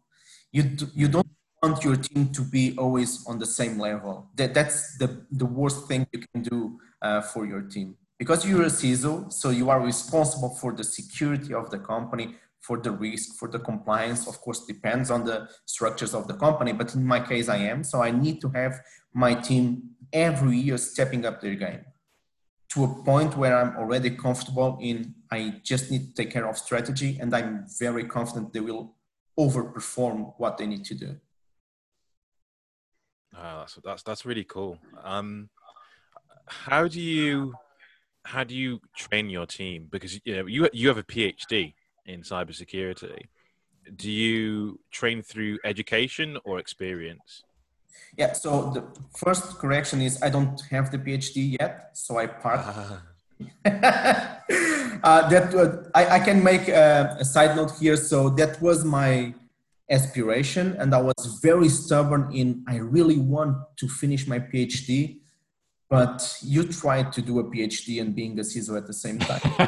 [0.52, 1.28] You do, you don't
[1.66, 4.30] want your team to be always on the same level.
[4.36, 5.08] That that's the
[5.42, 6.60] the worst thing you can do
[7.02, 7.88] uh, for your team
[8.22, 12.36] because you're a CISO, so you are responsible for the security of the company,
[12.68, 14.22] for the risk, for the compliance.
[14.32, 17.84] Of course, depends on the structures of the company, but in my case, I am.
[17.84, 18.74] So I need to have
[19.14, 19.62] my team
[20.14, 21.84] every year stepping up their game
[22.74, 24.98] to a point where I'm already comfortable in.
[25.32, 25.40] I
[25.72, 28.96] just need to take care of strategy, and I'm very confident they will
[29.38, 31.12] overperform what they need to do.
[33.38, 34.80] Oh, that's that's that's really cool.
[35.04, 35.50] Um,
[36.48, 37.54] how do you
[38.24, 39.88] how do you train your team?
[39.92, 41.74] Because you know you you have a PhD
[42.06, 43.28] in cybersecurity.
[43.96, 47.44] Do you train through education or experience?
[48.18, 48.34] Yeah.
[48.34, 48.84] So the
[49.16, 52.62] first correction is I don't have the PhD yet, so I part.
[52.64, 53.02] Ah.
[55.04, 57.98] uh, that uh, I, I can make a, a side note here.
[57.98, 59.34] So that was my
[59.90, 65.20] aspiration, and I was very stubborn in I really want to finish my PhD
[65.90, 69.42] but you tried to do a PhD and being a CISO at the same time.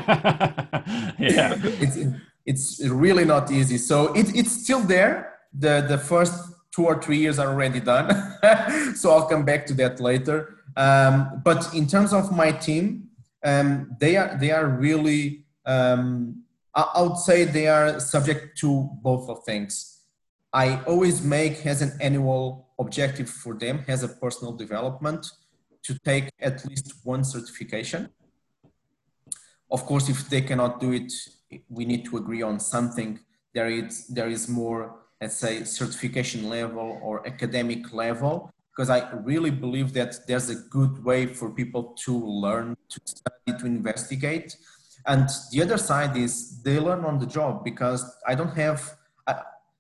[1.19, 1.97] yeah, it's
[2.45, 3.77] it's really not easy.
[3.77, 5.35] So it, it's still there.
[5.53, 6.33] The the first
[6.75, 8.07] two or three years are already done.
[8.95, 10.55] so I'll come back to that later.
[10.75, 13.09] Um, but in terms of my team,
[13.43, 15.45] um, they are they are really.
[15.65, 19.96] Um, I, I would say they are subject to both of things.
[20.53, 25.25] I always make as an annual objective for them as a personal development
[25.83, 28.09] to take at least one certification.
[29.69, 31.11] Of course, if they cannot do it,
[31.69, 33.19] we need to agree on something.
[33.53, 39.49] There is, there is more, let's say, certification level or academic level, because I really
[39.49, 44.55] believe that there's a good way for people to learn, to study, to investigate.
[45.05, 48.95] And the other side is they learn on the job because I don't have,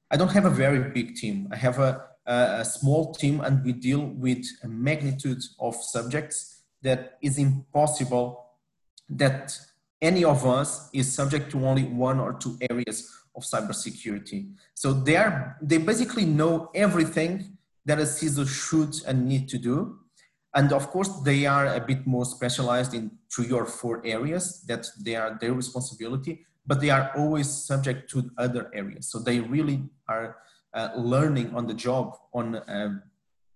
[0.09, 1.49] I don't have a very big team.
[1.51, 7.17] I have a, a small team and we deal with a magnitude of subjects that
[7.21, 8.45] is impossible
[9.09, 9.57] that
[10.01, 14.51] any of us is subject to only one or two areas of cybersecurity.
[14.73, 19.99] So they are they basically know everything that a CISO should and need to do.
[20.53, 24.87] And of course, they are a bit more specialized in three or four areas that
[25.03, 29.07] they are their responsibility, but they are always subject to other areas.
[29.07, 30.37] So they really are
[30.73, 33.01] uh, learning on the job on, um,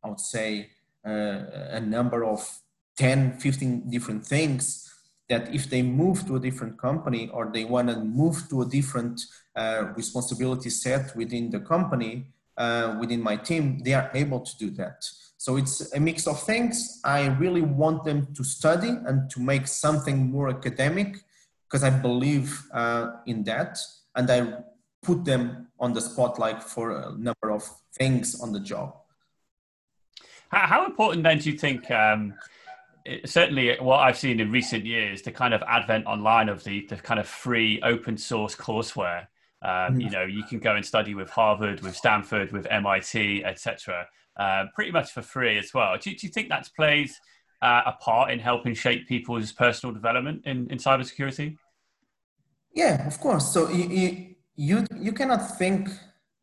[0.04, 0.70] I would say,
[1.06, 2.42] uh, a number of
[2.98, 4.88] 10, 15 different things
[5.28, 8.66] that if they move to a different company or they want to move to a
[8.66, 9.22] different
[9.56, 14.70] uh, responsibility set within the company, uh, within my team, they are able to do
[14.72, 15.04] that.
[15.38, 17.00] So it's a mix of things.
[17.04, 21.18] I really want them to study and to make something more academic
[21.72, 23.80] because I believe uh, in that.
[24.16, 24.54] And I
[25.02, 27.64] put them on the spotlight for a number of
[27.98, 28.96] things on the job.
[30.50, 31.90] How, important then do you think?
[31.90, 32.34] Um,
[33.06, 36.86] it, certainly, what I've seen in recent years, the kind of advent online of the
[36.88, 39.28] the kind of free open source courseware.
[39.62, 40.02] Um, mm.
[40.02, 44.08] You know, you can go and study with Harvard, with Stanford, with MIT, etc.
[44.36, 45.96] Uh, pretty much for free as well.
[45.98, 47.18] Do, do you think that's plays
[47.62, 51.58] uh, a part in helping shape people's personal development in, in cybersecurity?
[52.74, 53.54] Yeah, of course.
[53.54, 55.90] So you, you, you cannot think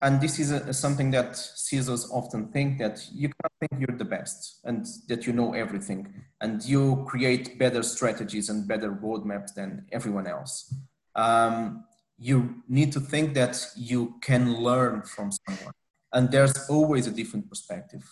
[0.00, 4.04] and this is a, something that CISOs often think that you cannot think you're the
[4.04, 9.86] best and that you know everything and you create better strategies and better roadmaps than
[9.90, 10.72] everyone else.
[11.16, 11.84] Um,
[12.16, 15.74] you need to think that you can learn from someone
[16.12, 18.04] and there's always a different perspective.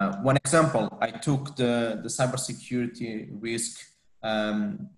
[0.00, 3.80] Uh, one example, I took the, the cybersecurity risk
[4.22, 4.88] um,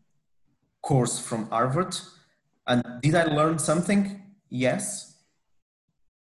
[0.80, 1.96] course from Harvard
[2.66, 4.22] and did I learn something?
[4.48, 5.16] Yes.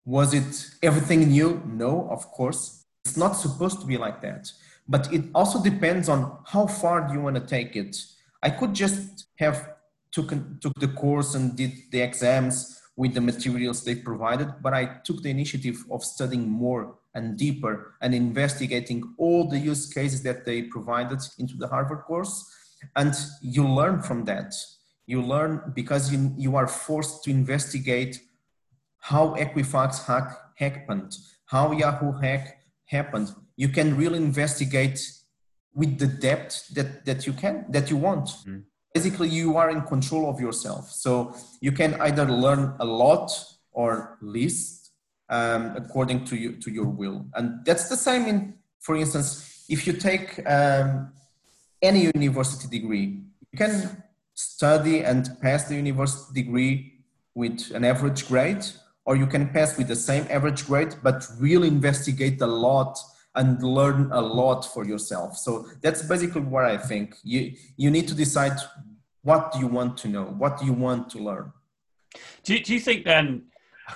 [0.04, 1.62] Was it everything new?
[1.66, 2.84] No, of course.
[3.04, 4.50] It's not supposed to be like that.
[4.88, 7.96] But it also depends on how far do you want to take it.
[8.42, 9.74] I could just have
[10.10, 14.84] took, took the course and did the exams with the materials they provided, but I
[15.04, 20.44] took the initiative of studying more and deeper and investigating all the use cases that
[20.44, 22.50] they provided into the Harvard course.
[22.96, 24.52] And you learn from that
[25.12, 28.14] you learn because you, you are forced to investigate
[29.10, 30.28] how Equifax hack
[30.64, 31.10] happened,
[31.54, 32.44] how Yahoo hack
[32.86, 33.28] happened.
[33.56, 34.98] You can really investigate
[35.74, 38.28] with the depth that, that you can, that you want.
[38.46, 38.62] Mm.
[38.94, 40.90] Basically, you are in control of yourself.
[40.90, 43.28] So you can either learn a lot
[43.72, 44.92] or least
[45.28, 47.26] um, according to you to your will.
[47.34, 49.26] And that's the same in, for instance,
[49.68, 51.12] if you take um,
[51.80, 53.06] any university degree,
[53.50, 53.72] you can
[54.34, 56.92] study and pass the university degree
[57.34, 58.64] with an average grade,
[59.04, 62.98] or you can pass with the same average grade, but really investigate a lot
[63.34, 65.36] and learn a lot for yourself.
[65.36, 67.16] So that's basically what I think.
[67.22, 68.58] You you need to decide
[69.22, 71.52] what do you want to know, what do you want to learn.
[72.44, 73.44] Do you, do you think then?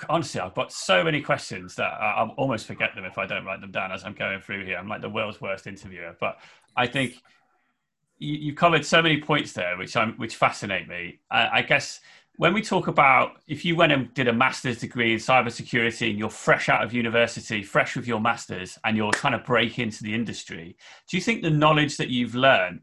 [0.09, 3.45] Honestly, I've got so many questions that I, will almost forget them if I don't
[3.45, 4.77] write them down as I'm going through here.
[4.77, 6.37] I'm like the world's worst interviewer, but
[6.75, 7.21] I think
[8.19, 11.19] you, you covered so many points there, which I'm which fascinate me.
[11.31, 11.99] I, I guess
[12.37, 16.19] when we talk about if you went and did a master's degree in cybersecurity and
[16.19, 20.03] you're fresh out of university, fresh with your master's, and you're trying to break into
[20.03, 20.77] the industry,
[21.09, 22.81] do you think the knowledge that you've learned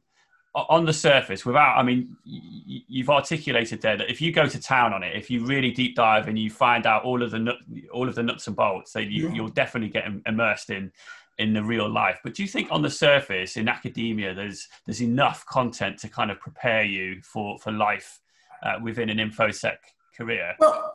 [0.57, 4.93] on the surface, without, I mean, you've articulated there that if you go to town
[4.93, 7.57] on it, if you really deep dive and you find out all of the
[7.93, 9.35] all of the nuts and bolts, then you, yeah.
[9.35, 10.93] you'll definitely get immersed in
[11.39, 12.20] in the real life.
[12.22, 16.30] But do you think on the surface in academia, there's there's enough content to kind
[16.30, 18.20] of prepare you for for life
[18.62, 19.78] uh, within an infosec
[20.16, 20.55] career?
[20.59, 20.93] Well,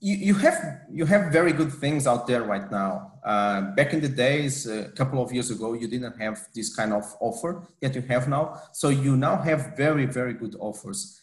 [0.00, 3.12] you, you have you have very good things out there right now.
[3.24, 6.92] Uh, back in the days, a couple of years ago, you didn't have this kind
[6.92, 8.60] of offer that you have now.
[8.72, 11.20] So you now have very very good offers.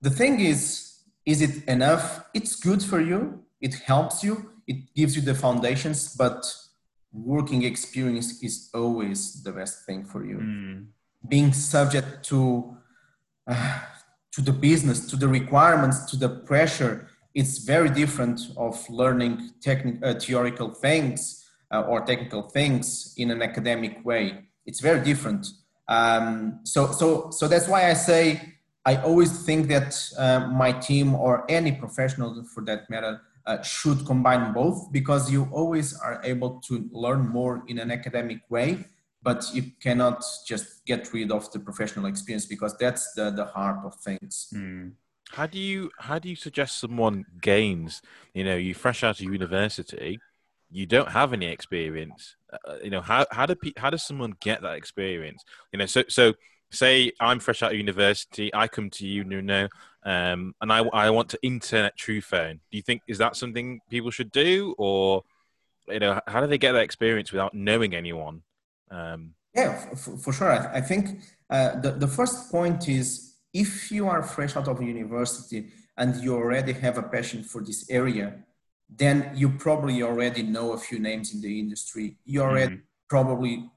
[0.00, 2.24] The thing is, is it enough?
[2.32, 3.42] It's good for you.
[3.60, 4.52] It helps you.
[4.68, 6.44] It gives you the foundations, but
[7.12, 10.38] working experience is always the best thing for you.
[10.38, 10.86] Mm.
[11.26, 12.76] Being subject to
[13.46, 13.80] uh,
[14.32, 20.02] to the business, to the requirements, to the pressure, it's very different of learning techni-
[20.04, 24.44] uh, theoretical things uh, or technical things in an academic way.
[24.66, 25.46] It's very different.
[25.88, 31.14] Um, so, so, so that's why I say I always think that uh, my team
[31.14, 36.60] or any professional, for that matter, uh, should combine both because you always are able
[36.60, 38.84] to learn more in an academic way
[39.22, 43.78] but you cannot just get rid of the professional experience because that's the, the heart
[43.84, 44.92] of things mm.
[45.30, 48.02] how do you how do you suggest someone gains
[48.34, 50.18] you know you fresh out of university
[50.70, 54.60] you don't have any experience uh, you know how how do how does someone get
[54.60, 55.42] that experience
[55.72, 56.34] you know so so
[56.70, 59.68] say i'm fresh out of university i come to you Nuno
[60.04, 64.10] um, and I, I want to internet Truphone do you think is that something people
[64.10, 65.24] should do or
[65.88, 68.42] you know how do they get that experience without knowing anyone
[68.90, 70.52] um, yeah, for, for, sure.
[70.52, 74.82] I, I think uh, the, the first point is if you are fresh out of
[74.82, 78.34] university and you already have a passion for this area,
[78.88, 82.16] then you probably already know a few names in the industry.
[82.24, 83.08] You already mm-hmm.
[83.08, 83.68] probably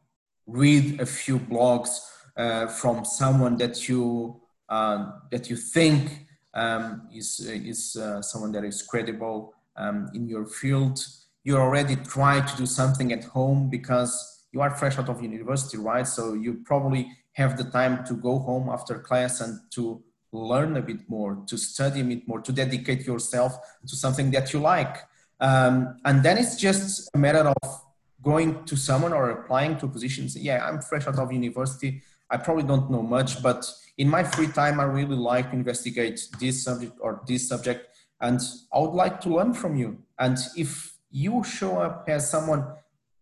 [0.45, 1.99] read a few blogs
[2.37, 8.63] uh, from someone that you uh, that you think um, is is uh, someone that
[8.63, 11.05] is credible um, in your field.
[11.43, 15.77] You already try to do something at home because you are fresh out of university,
[15.77, 16.07] right?
[16.07, 20.81] So you probably have the time to go home after class and to learn a
[20.81, 23.57] bit more, to study a bit more, to dedicate yourself
[23.87, 24.97] to something that you like.
[25.39, 27.81] Um, and then it's just a matter of
[28.21, 30.37] going to someone or applying to positions.
[30.37, 32.03] Yeah, I'm fresh out of university.
[32.31, 36.19] I probably don't know much, but in my free time, I really like to investigate
[36.39, 37.87] this subject or this subject,
[38.21, 38.39] and
[38.73, 39.97] I would like to learn from you.
[40.17, 42.65] And if you show up as someone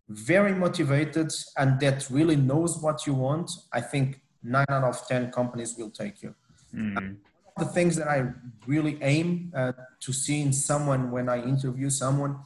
[0.08, 5.30] very motivated and that really knows what you want, I think nine out of 10
[5.32, 6.34] companies will take you.
[6.74, 7.16] Mm.
[7.58, 8.26] The things that I
[8.66, 12.38] really aim uh, to see in someone when I interview someone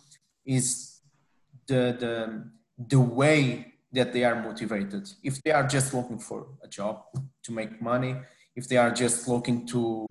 [0.44, 1.00] is
[1.66, 5.08] the, the, the way that they are motivated.
[5.22, 7.04] If they are just looking for a job
[7.44, 8.16] to make money,
[8.56, 10.06] if they are just looking to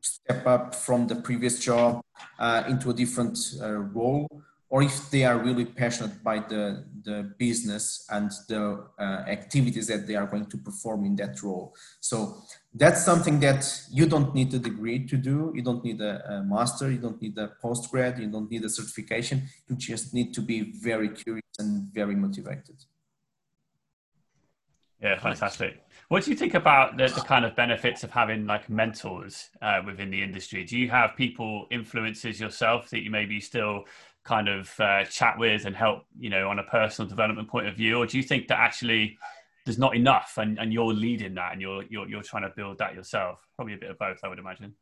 [0.00, 2.00] step up from the previous job
[2.38, 4.28] uh, into a different uh, role,
[4.68, 10.06] or if they are really passionate by the, the business and the uh, activities that
[10.06, 11.74] they are going to perform in that role.
[12.00, 12.42] So
[12.74, 13.62] that's something that
[13.92, 15.52] you don't need a degree to do.
[15.54, 16.90] You don't need a, a master.
[16.90, 18.18] You don't need a postgrad.
[18.18, 19.42] You don't need a certification.
[19.68, 22.84] You just need to be very curious and very motivated.
[25.00, 25.82] Yeah, fantastic.
[26.08, 29.80] What do you think about the, the kind of benefits of having like mentors uh,
[29.84, 30.64] within the industry?
[30.64, 33.84] Do you have people influences yourself that you maybe still
[34.24, 37.76] kind of uh, chat with and help, you know, on a personal development point of
[37.76, 39.18] view, or do you think that actually
[39.64, 42.78] there's not enough and, and you're leading that and you're, you're you're trying to build
[42.78, 43.46] that yourself?
[43.56, 44.74] Probably a bit of both, I would imagine.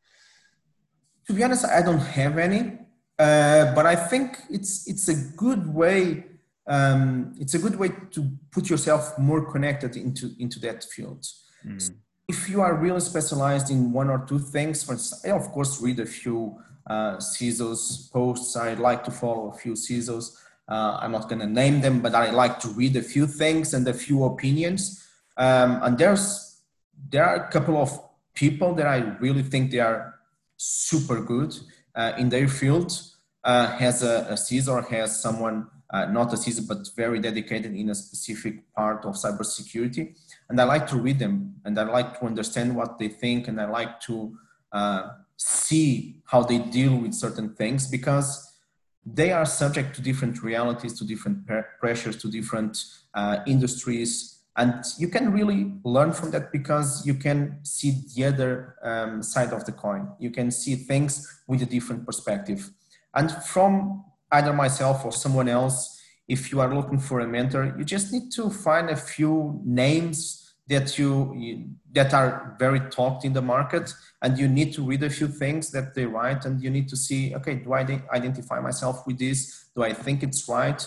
[1.27, 2.79] To be honest, I don't have any,
[3.19, 6.25] uh, but I think it's it's a good way.
[6.67, 11.27] Um, it's a good way to put yourself more connected into into that field.
[11.67, 11.81] Mm.
[11.81, 11.93] So
[12.29, 14.97] if you are really specialized in one or two things, for
[15.27, 18.57] I of course read a few uh, CISOs posts.
[18.57, 20.37] I like to follow a few CISOs.
[20.69, 23.75] Uh, I'm not going to name them, but I like to read a few things
[23.75, 25.05] and a few opinions.
[25.37, 26.61] Um, and there's
[27.11, 27.91] there are a couple of
[28.35, 30.15] people that I really think they are
[30.57, 31.57] super good
[31.95, 32.93] uh, in their field.
[33.45, 37.91] Uh, has a, a CISO has someone uh, not a CISO but very dedicated in
[37.91, 40.17] a specific part of cybersecurity.
[40.49, 43.61] And I like to read them and I like to understand what they think and
[43.61, 44.37] I like to
[44.73, 48.49] uh, see how they deal with certain things because
[49.05, 51.47] they are subject to different realities, to different
[51.81, 52.85] pressures, to different
[53.15, 54.39] uh, industries.
[54.57, 59.53] And you can really learn from that because you can see the other um, side
[59.53, 60.09] of the coin.
[60.19, 62.71] You can see things with a different perspective.
[63.15, 67.85] And from either myself or someone else, if you are looking for a mentor, you
[67.85, 73.33] just need to find a few names that you, you, that are very talked in
[73.33, 76.71] the market and you need to read a few things that they write and you
[76.71, 77.81] need to see okay do i
[78.13, 79.69] identify myself with this?
[79.75, 80.87] Do i think it's right?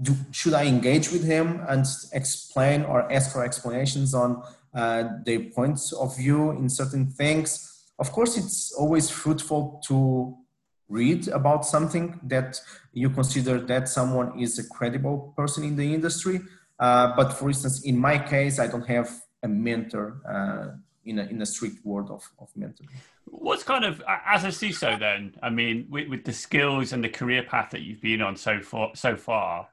[0.00, 4.42] Do, should i engage with him and explain or ask for explanations on
[4.74, 7.48] uh, their points of view in certain things?
[7.98, 10.36] Of course it's always fruitful to
[10.90, 12.60] read about something that
[12.92, 16.40] you consider that someone is a credible person in the industry
[16.80, 19.10] uh, but for instance, in my case, I don't have
[19.42, 22.86] a mentor uh, in, a, in a strict word of, of mentor.
[23.26, 27.08] What's kind of, as a CISO then, I mean, with, with the skills and the
[27.08, 29.68] career path that you've been on so far, so far,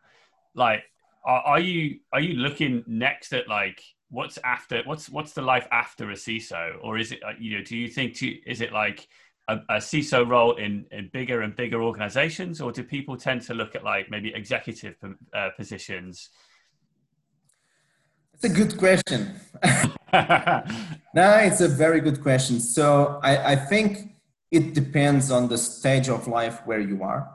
[0.53, 0.83] like,
[1.23, 5.67] are, are you, are you looking next at like, what's after, what's, what's the life
[5.71, 6.75] after a CISO?
[6.81, 9.07] Or is it, uh, you know, do you think, to, is it like,
[9.47, 13.53] a, a CISO role in, in bigger and bigger organizations, or do people tend to
[13.53, 14.95] look at like maybe executive
[15.33, 16.29] uh, positions
[18.37, 19.33] it's a good question.
[20.13, 22.59] no, it's a very good question.
[22.59, 24.11] So I, I think
[24.51, 27.27] it depends on the stage of life where you are.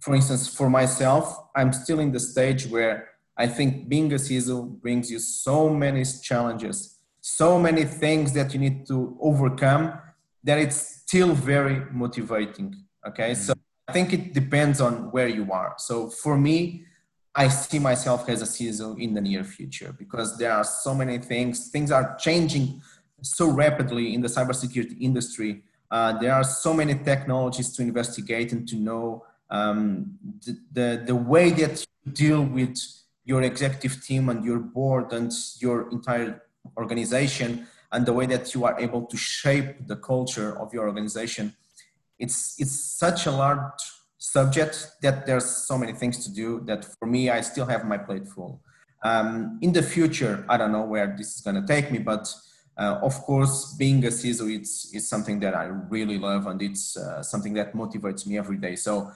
[0.00, 4.80] For instance, for myself, I'm still in the stage where I think being a CISO
[4.80, 9.98] brings you so many challenges, so many things that you need to overcome
[10.44, 12.74] that it's still very motivating.
[13.06, 13.32] Okay.
[13.32, 13.42] Mm-hmm.
[13.42, 13.54] So
[13.88, 15.74] I think it depends on where you are.
[15.78, 16.84] So for me,
[17.34, 21.18] I see myself as a CISO in the near future because there are so many
[21.18, 21.68] things.
[21.70, 22.82] Things are changing
[23.22, 25.62] so rapidly in the cybersecurity industry.
[25.90, 31.14] Uh, there are so many technologies to investigate and to know um, the, the, the
[31.14, 32.76] way that you deal with
[33.24, 36.42] your executive team and your board and your entire
[36.76, 41.54] organization and the way that you are able to shape the culture of your organization.
[42.18, 43.80] It's, it's such a large
[44.18, 47.96] subject that there's so many things to do that for me i still have my
[47.96, 48.60] plate full
[49.04, 52.28] um, in the future i don't know where this is going to take me but
[52.76, 56.96] uh, of course being a ciso it's, it's something that i really love and it's
[56.96, 59.08] uh, something that motivates me every day so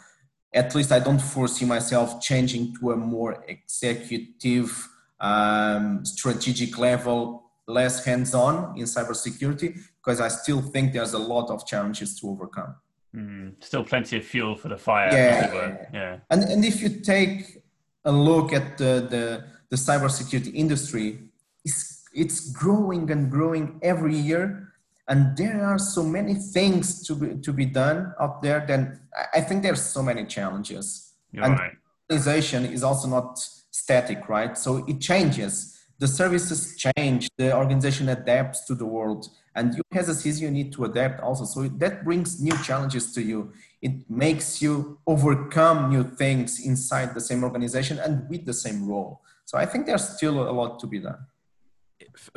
[0.55, 8.05] at least i don't foresee myself changing to a more executive um, strategic level less
[8.05, 12.75] hands-on in cybersecurity because i still think there's a lot of challenges to overcome
[13.15, 15.13] Mm, still plenty of fuel for the fire.
[15.13, 16.19] Yeah, yeah.
[16.31, 17.63] And and if you take
[18.05, 21.21] a look at the the, the cybersecurity industry,
[21.65, 24.73] it's it's growing and growing every year,
[25.09, 28.65] and there are so many things to be to be done out there.
[28.67, 29.01] Then
[29.35, 31.13] I think there's so many challenges.
[31.33, 31.73] You're and right.
[32.11, 33.39] organization is also not
[33.71, 34.57] static, right?
[34.57, 35.79] So it changes.
[36.03, 37.23] The services change.
[37.37, 39.23] The organization adapts to the world
[39.55, 41.45] and you as a CISO, you need to adapt also.
[41.45, 43.53] So that brings new challenges to you.
[43.81, 49.21] It makes you overcome new things inside the same organization and with the same role.
[49.45, 51.19] So I think there's still a lot to be done.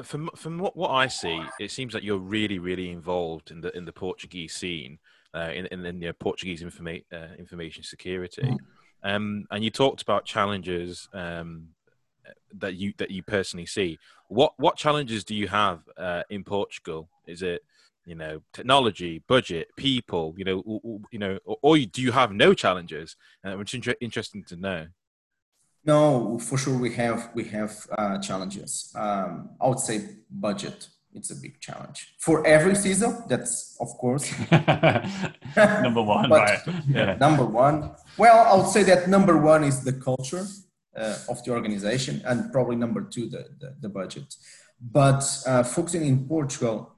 [0.03, 3.75] From from what, what I see, it seems like you're really really involved in the
[3.75, 4.99] in the Portuguese scene,
[5.33, 8.43] uh, in in, in the Portuguese informa- uh, information security.
[8.43, 8.57] Mm.
[9.03, 11.69] Um, and you talked about challenges um,
[12.53, 13.99] that you that you personally see.
[14.27, 17.09] What what challenges do you have uh, in Portugal?
[17.27, 17.63] Is it
[18.05, 20.33] you know technology, budget, people?
[20.37, 23.15] You know, you know, or, or do you have no challenges?
[23.43, 24.87] Uh, which is inter- interesting to know.
[25.85, 28.91] No, for sure we have we have uh, challenges.
[28.95, 30.89] Um, I would say budget.
[31.13, 33.25] It's a big challenge for every CISO.
[33.29, 34.33] That's of course
[35.57, 36.27] number one.
[36.33, 36.59] but, right?
[36.89, 37.15] Yeah.
[37.25, 37.91] Number one.
[38.17, 40.45] Well, I would say that number one is the culture
[40.97, 44.35] uh, of the organization, and probably number two, the, the, the budget.
[44.79, 46.95] But uh, focusing in Portugal,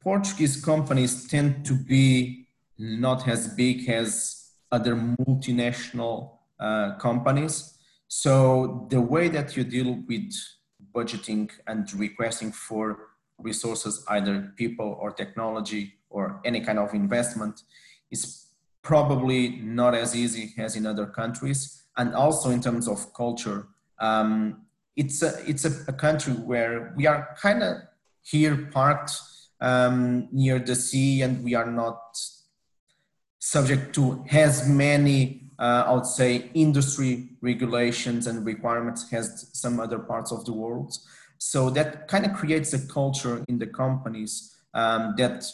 [0.00, 2.48] Portuguese companies tend to be
[2.78, 7.78] not as big as other multinational uh, companies.
[8.08, 10.32] So the way that you deal with
[10.94, 17.62] budgeting and requesting for resources, either people or technology or any kind of investment,
[18.10, 18.46] is
[18.82, 21.83] probably not as easy as in other countries.
[21.96, 23.68] And also in terms of culture,
[23.98, 24.62] um,
[24.96, 27.76] it's a, it's a, a, country where we are kind of
[28.22, 29.12] here parked
[29.60, 32.00] um, near the sea and we are not
[33.38, 39.98] subject to as many, uh, I would say, industry regulations and requirements as some other
[39.98, 40.96] parts of the world.
[41.38, 45.44] So that kind of creates a culture in the companies um, that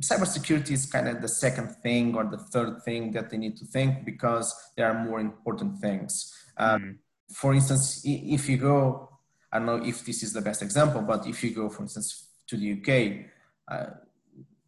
[0.00, 3.64] cybersecurity is kind of the second thing or the third thing that they need to
[3.64, 6.34] think because there are more important things.
[6.56, 6.96] Um, mm.
[7.32, 9.08] For instance, if you go,
[9.52, 12.28] I don't know if this is the best example, but if you go, for instance,
[12.48, 13.26] to the UK,
[13.68, 13.90] uh,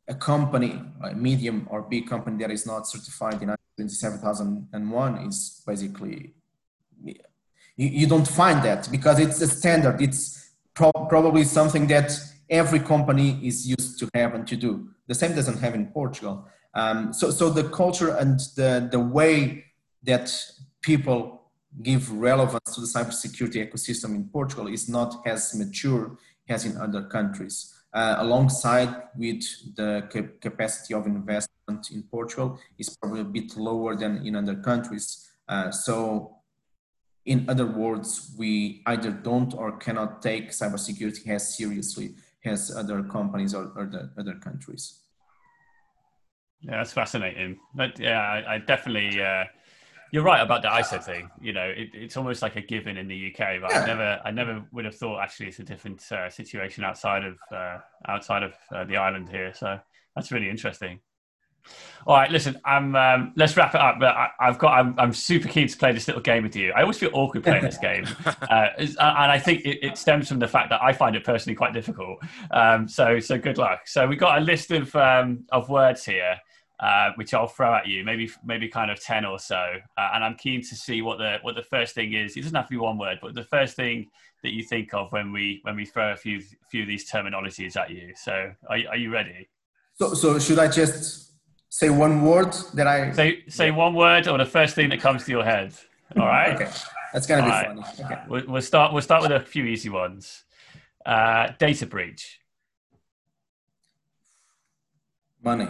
[0.09, 6.33] a company, a medium or big company that is not certified in 27001 is basically,
[7.05, 7.15] you,
[7.77, 10.01] you don't find that because it's a standard.
[10.01, 12.17] It's pro- probably something that
[12.51, 14.89] every company is used to have and to do.
[15.07, 16.49] The same doesn't have in Portugal.
[16.75, 19.65] Um, so, so the culture and the, the way
[20.03, 20.33] that
[20.83, 21.51] people
[21.83, 26.19] give relevance to the cybersecurity ecosystem in Portugal is not as mature
[26.49, 27.73] as in other countries.
[27.93, 29.43] Uh, alongside with
[29.75, 34.55] the cap- capacity of investment in Portugal is probably a bit lower than in other
[34.57, 35.29] countries.
[35.49, 36.37] Uh, so
[37.25, 42.15] in other words, we either don't or cannot take cybersecurity as seriously
[42.47, 45.01] as other companies or, or the other countries.
[46.61, 47.59] Yeah, that's fascinating.
[47.75, 49.23] But yeah, I, I definitely.
[49.23, 49.45] Uh,
[50.13, 51.29] you're right about the ISO thing.
[51.41, 53.81] You know, it, it's almost like a given in the UK, but yeah.
[53.81, 57.37] I never, I never would have thought actually it's a different uh, situation outside of
[57.53, 57.79] uh,
[58.09, 59.53] outside of uh, the island here.
[59.53, 59.79] So
[60.15, 61.01] that's really interesting.
[62.07, 62.95] All right, listen, I'm.
[62.95, 63.97] Um, let's wrap it up.
[63.99, 64.79] But I, have got.
[64.79, 66.71] I'm, I'm, super keen to play this little game with you.
[66.71, 68.07] I always feel awkward playing this game,
[68.49, 71.57] uh, and I think it, it, stems from the fact that I find it personally
[71.57, 72.19] quite difficult.
[72.53, 73.89] Um, so, so good luck.
[73.89, 76.37] So we've got a list of um, of words here,
[76.79, 78.05] uh, which I'll throw at you.
[78.05, 79.57] Maybe maybe kind of ten or so,
[79.99, 82.37] uh, and I'm keen to see what the what the first thing is.
[82.37, 84.07] It doesn't have to be one word, but the first thing
[84.45, 86.41] that you think of when we when we throw a few
[86.71, 88.13] few of these terminologies at you.
[88.15, 89.49] So, are, are you ready?
[89.95, 91.33] So, so should I just
[91.77, 93.45] say one word that I say.
[93.49, 95.75] Say one word or the first thing that comes to your head.
[96.17, 96.55] All right.
[96.55, 96.71] okay,
[97.13, 97.67] that's gonna All be right.
[97.67, 97.83] funny.
[98.01, 98.23] Okay.
[98.29, 98.95] We'll, we'll, start.
[98.95, 100.45] We'll start with a few easy ones.
[101.05, 102.41] Uh, data breach.
[105.43, 105.69] Money.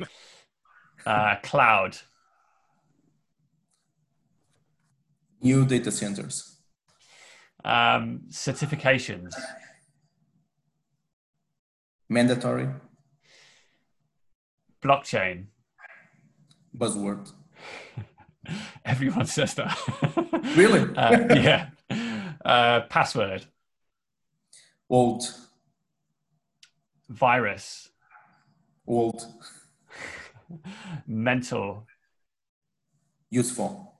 [1.06, 1.98] Uh, cloud.
[5.42, 6.56] New data centers.
[7.62, 9.34] Um, certifications.
[12.08, 12.68] Mandatory.
[14.84, 15.46] Blockchain.
[16.76, 17.32] Buzzword.
[18.84, 19.78] Everyone says that.
[20.56, 20.94] really?
[20.94, 21.68] uh, yeah.
[22.44, 23.46] Uh, password.
[24.90, 25.22] Old.
[27.08, 27.88] Virus.
[28.86, 29.24] Old.
[31.06, 31.86] Mental.
[33.30, 33.94] Useful.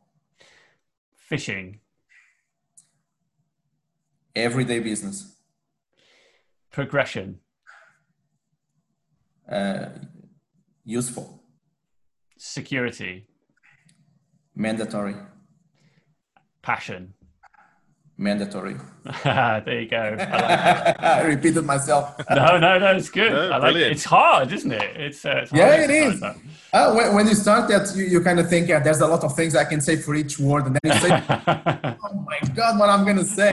[1.31, 1.79] Phishing.
[4.37, 5.37] Everyday business.
[6.71, 7.39] Progression.
[9.51, 9.87] Uh,
[10.85, 11.43] useful.
[12.39, 13.27] Security.
[14.55, 15.17] Mandatory.
[16.63, 17.15] Passion.
[18.17, 18.77] Mandatory.
[19.25, 19.97] there you go.
[19.97, 20.21] I, like
[21.03, 22.15] I repeated myself.
[22.31, 23.33] no, no, no, it's good.
[23.33, 23.93] No, I like it.
[23.93, 24.97] It's hard, isn't it?
[24.97, 26.23] It's, uh, it's yeah, it is.
[26.23, 29.25] Uh, when, when, you start that, you, you kind of think, yeah, there's a lot
[29.25, 32.79] of things I can say for each word, and then you say, oh my god,
[32.79, 33.51] what I'm gonna say.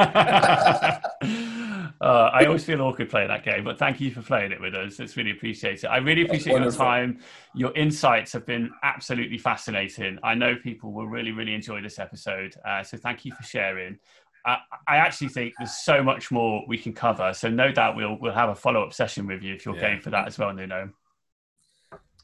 [2.02, 4.74] Uh, I always feel awkward playing that game, but thank you for playing it with
[4.74, 5.00] us.
[5.00, 5.86] It's really appreciated.
[5.86, 7.20] I really appreciate your time.
[7.54, 10.18] Your insights have been absolutely fascinating.
[10.24, 12.56] I know people will really, really enjoy this episode.
[12.66, 14.00] Uh, so thank you for sharing.
[14.46, 17.34] I actually think there's so much more we can cover.
[17.34, 19.92] So no doubt we'll we'll have a follow up session with you if you're yeah.
[19.92, 20.90] game for that as well, Nuno.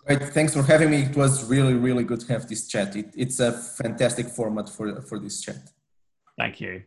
[0.05, 1.03] Great, thanks for having me.
[1.03, 2.95] It was really, really good to have this chat.
[2.95, 5.69] It, it's a fantastic format for for this chat.
[6.37, 6.83] Thank you.